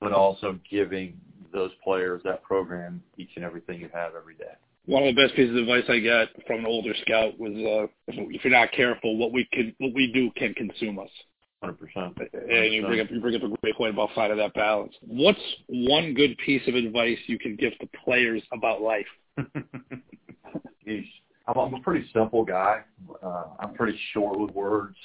[0.00, 1.18] but also giving
[1.52, 4.52] those players that program each and everything you have every day.
[4.86, 7.86] One of the best pieces of advice I got from an older scout was, uh,
[8.06, 11.10] if you're not careful, what we can, what we do can consume us.
[11.62, 12.16] Hundred percent.
[12.32, 14.94] And you bring up you bring up a great point about finding that balance.
[15.00, 19.06] What's one good piece of advice you can give to players about life?
[20.84, 21.04] Geez,
[21.48, 22.82] I'm a pretty simple guy.
[23.22, 24.96] Uh, I'm pretty short with words.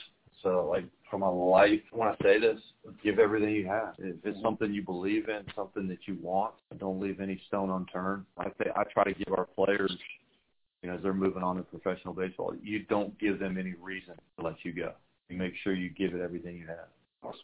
[0.44, 2.60] So, like from a life, when I say this,
[3.04, 3.96] give everything you have.
[3.98, 8.26] If it's something you believe in, something that you want, don't leave any stone unturned.
[8.38, 9.96] I say I try to give our players,
[10.82, 14.16] you know, as they're moving on to professional baseball, you don't give them any reason
[14.38, 14.94] to let you go.
[15.34, 16.90] You make sure you give it everything you have.
[17.24, 17.40] Awesome.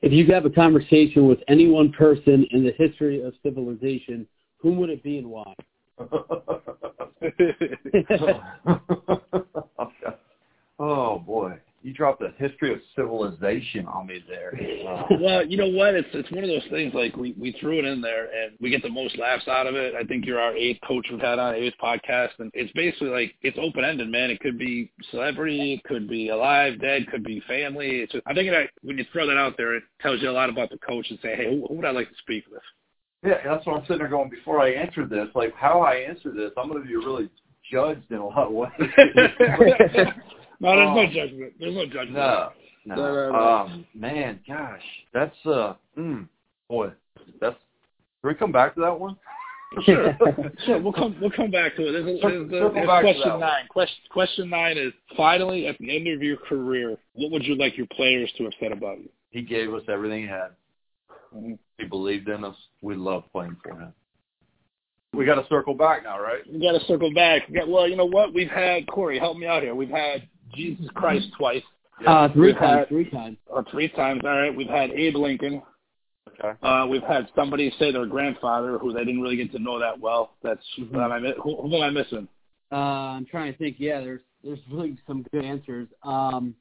[0.00, 4.26] If you could have a conversation with any one person in the history of civilization,
[4.56, 5.52] whom would it be and why?
[10.78, 14.52] oh boy you dropped the history of civilization on me there.
[15.20, 15.94] Well, you know what?
[15.94, 16.94] It's it's one of those things.
[16.94, 19.74] Like we we threw it in there, and we get the most laughs out of
[19.74, 19.94] it.
[19.94, 23.34] I think you're our eighth coach we've had on eighth podcast, and it's basically like
[23.42, 24.30] it's open ended, man.
[24.30, 28.00] It could be celebrity, it could be alive, dead, could be family.
[28.00, 30.32] It's just, I think that when you throw that out there, it tells you a
[30.32, 32.62] lot about the coach and say, hey, who, who would I like to speak with?
[33.24, 34.30] Yeah, that's what I'm sitting there going.
[34.30, 37.28] Before I answer this, like how I answer this, I'm going to be really
[37.70, 38.70] judged in a lot of ways.
[40.62, 41.52] No, there's um, no judgment.
[41.58, 42.12] There's no judgment.
[42.12, 42.50] No,
[42.86, 42.94] no.
[42.94, 43.38] no, no, no.
[43.38, 44.80] Um, man, gosh,
[45.12, 46.28] that's uh, mm,
[46.68, 46.92] boy,
[47.40, 47.56] that's.
[48.20, 49.16] Can we come back to that one?
[49.84, 50.16] sure,
[50.66, 50.80] sure.
[50.80, 51.16] We'll come.
[51.20, 51.92] We'll come back to it.
[51.92, 53.66] There's, there's, there's, there's question nine.
[53.68, 57.76] Question question nine is finally at the end of your career, what would you like
[57.76, 59.08] your players to have said about you?
[59.30, 60.50] He gave us everything he had.
[61.34, 61.54] Mm-hmm.
[61.78, 62.56] He believed in us.
[62.82, 63.92] We love playing for him.
[65.14, 66.40] We got to circle back now, right?
[66.50, 67.42] We got to circle back.
[67.66, 68.32] well, you know what?
[68.32, 69.18] We've had Corey.
[69.18, 69.74] Help me out here.
[69.74, 71.62] We've had Jesus Christ twice.
[72.06, 72.78] Uh, three we've times.
[72.78, 73.36] Had, three times.
[73.54, 74.20] Uh, three times.
[74.24, 74.54] All right.
[74.54, 75.62] We've had Abe Lincoln.
[76.28, 76.58] Okay.
[76.62, 79.98] Uh, we've had somebody say their grandfather, who they didn't really get to know that
[79.98, 80.32] well.
[80.42, 80.96] That's mm-hmm.
[80.96, 82.28] am I, who, who am I missing?
[82.70, 83.76] Uh, I'm trying to think.
[83.78, 85.88] Yeah, there's there's really some good answers.
[86.02, 86.54] Um,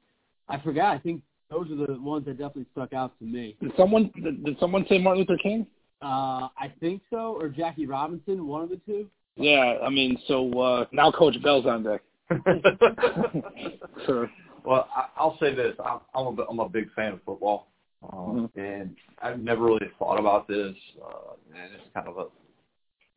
[0.49, 0.95] I forgot.
[0.95, 3.55] I think those are the ones that definitely stuck out to me.
[3.61, 5.65] Did someone did, did someone say Martin Luther King?
[6.01, 9.07] Uh, I think so, or Jackie Robinson, one of the two.
[9.35, 12.01] Yeah, I mean, so uh, now Coach Bell's on deck.
[14.05, 14.29] sure.
[14.63, 17.67] Well, I, I'll say this: I'm, I'm a I'm a big fan of football,
[18.03, 18.59] uh, mm-hmm.
[18.59, 20.75] and I've never really thought about this.
[21.03, 22.25] Uh, and it's kind of a,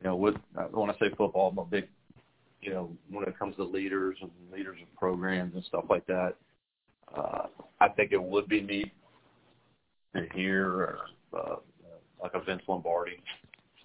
[0.01, 0.35] you know, with
[0.71, 1.87] when I say football, I'm a big,
[2.61, 6.35] you know, when it comes to leaders and leaders of programs and stuff like that.
[7.15, 7.47] Uh,
[7.79, 8.91] I think it would be neat
[10.15, 10.97] to hear
[11.37, 11.57] uh,
[12.21, 13.21] like a Vince Lombardi,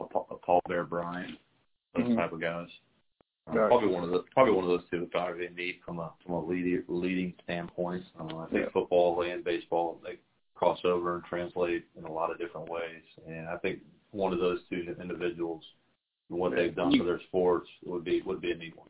[0.00, 0.04] a
[0.36, 1.38] Paul Bear Bryant,
[1.94, 2.16] those mm-hmm.
[2.16, 2.68] type of guys
[3.52, 3.68] Right.
[3.68, 6.12] Probably one of the probably one of those two would probably be neat from a
[6.24, 8.04] from a leading leading standpoint.
[8.18, 8.72] Uh, I think yeah.
[8.72, 10.18] football and baseball they
[10.54, 13.80] cross over and translate in a lot of different ways, and I think
[14.12, 15.62] one of those two individuals
[16.28, 18.88] and what they've done for their sports would be would be a neat one.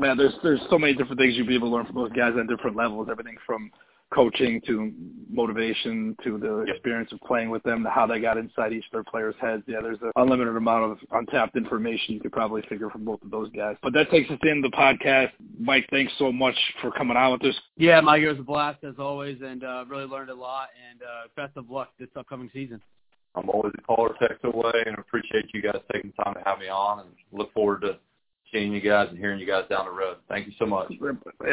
[0.00, 2.32] Man, there's there's so many different things you'd be able to learn from those guys
[2.38, 3.08] at different levels.
[3.10, 3.70] Everything from
[4.14, 4.92] coaching to
[5.28, 8.92] motivation to the experience of playing with them to how they got inside each of
[8.92, 9.62] their players' heads.
[9.66, 13.30] Yeah, there's an unlimited amount of untapped information you could probably figure from both of
[13.30, 13.76] those guys.
[13.82, 15.30] But that takes us to the the podcast.
[15.58, 17.54] Mike, thanks so much for coming on with us.
[17.76, 20.68] Yeah, Mike, it was a blast as always, and uh, really learned a lot.
[20.90, 22.80] And uh, best of luck this upcoming season.
[23.34, 26.68] I'm always a caller text away, and appreciate you guys taking time to have me
[26.68, 27.98] on, and look forward to
[28.52, 30.16] seeing you guys and hearing you guys down the road.
[30.28, 30.92] Thank you so much.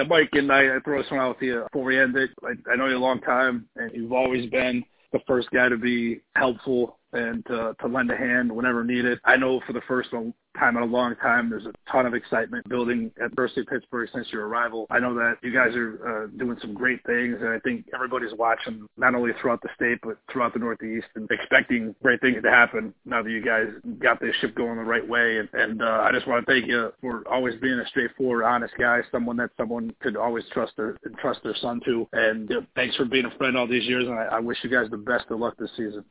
[0.07, 2.31] Mike, and I, I throw this one out with you before we end it.
[2.43, 5.77] I, I know you a long time, and you've always been the first guy to
[5.77, 9.19] be helpful and to, to lend a hand whenever needed.
[9.23, 10.11] I know for the first
[10.59, 14.09] time in a long time, there's a ton of excitement building at University of Pittsburgh
[14.13, 14.87] since your arrival.
[14.89, 18.33] I know that you guys are uh, doing some great things, and I think everybody's
[18.37, 22.49] watching not only throughout the state but throughout the Northeast and expecting great things to
[22.49, 23.67] happen now that you guys
[23.99, 25.39] got this ship going the right way.
[25.39, 28.73] And, and uh, I just want to thank you for always being a straightforward, honest
[28.79, 32.07] guy, someone that someone could always trust their trust their son to.
[32.13, 34.69] And uh, thanks for being a friend all these years, and I, I wish you
[34.69, 36.03] guys the best of luck this season.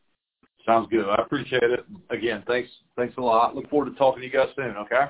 [0.67, 1.09] Sounds good.
[1.09, 1.85] I appreciate it.
[2.11, 3.57] Again, thanks thanks a lot.
[3.57, 5.07] Look forward to talking to you guys soon, okay?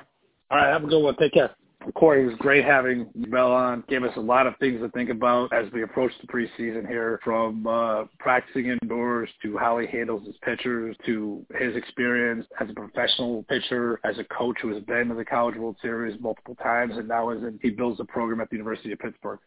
[0.49, 1.15] All right, have a good one.
[1.17, 1.51] Take care.
[1.95, 3.83] Corey, it was great having Bell on.
[3.89, 7.19] Gave us a lot of things to think about as we approach the preseason here,
[7.23, 12.73] from uh, practicing indoors to how he handles his pitchers to his experience as a
[12.73, 16.93] professional pitcher, as a coach who has been to the College World Series multiple times,
[16.95, 19.39] and now as in, he builds a program at the University of Pittsburgh.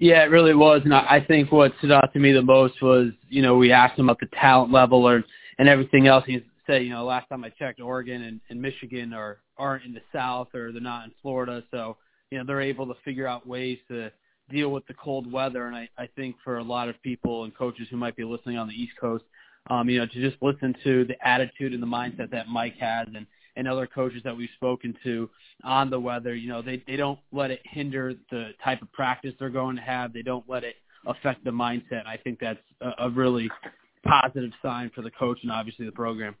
[0.00, 3.10] Yeah, it really was, and I think what stood out to me the most was,
[3.28, 5.24] you know, we asked him about the talent level or
[5.58, 6.24] and everything else.
[6.26, 9.92] He said, you know, last time I checked, Oregon and, and Michigan are aren't in
[9.92, 11.96] the South or they're not in Florida, so
[12.30, 14.10] you know they're able to figure out ways to
[14.50, 15.66] deal with the cold weather.
[15.66, 18.56] And I, I think for a lot of people and coaches who might be listening
[18.56, 19.24] on the East Coast,
[19.68, 23.08] um, you know, to just listen to the attitude and the mindset that Mike has
[23.14, 25.28] and and other coaches that we've spoken to
[25.64, 29.34] on the weather, you know, they they don't let it hinder the type of practice
[29.38, 30.12] they're going to have.
[30.12, 32.06] They don't let it affect the mindset.
[32.06, 33.50] I think that's a, a really
[34.08, 36.34] positive sign for the coach and obviously the program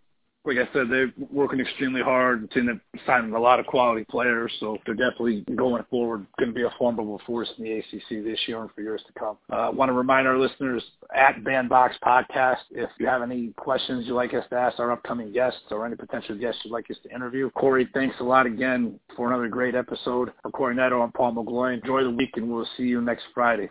[0.48, 2.44] like I said, they're working extremely hard.
[2.44, 6.54] It's in signing a lot of quality players, so they're definitely going forward going to
[6.54, 9.36] be a formidable force in the ACC this year and for years to come.
[9.52, 10.82] Uh, I want to remind our listeners
[11.14, 15.32] at Bandbox Podcast if you have any questions you'd like us to ask our upcoming
[15.32, 17.50] guests or any potential guests you'd like us to interview.
[17.50, 20.32] Corey, thanks a lot again for another great episode.
[20.42, 21.80] For Corey Neto, I'm Paul McGloin.
[21.80, 23.68] Enjoy the week, and we'll see you next Friday.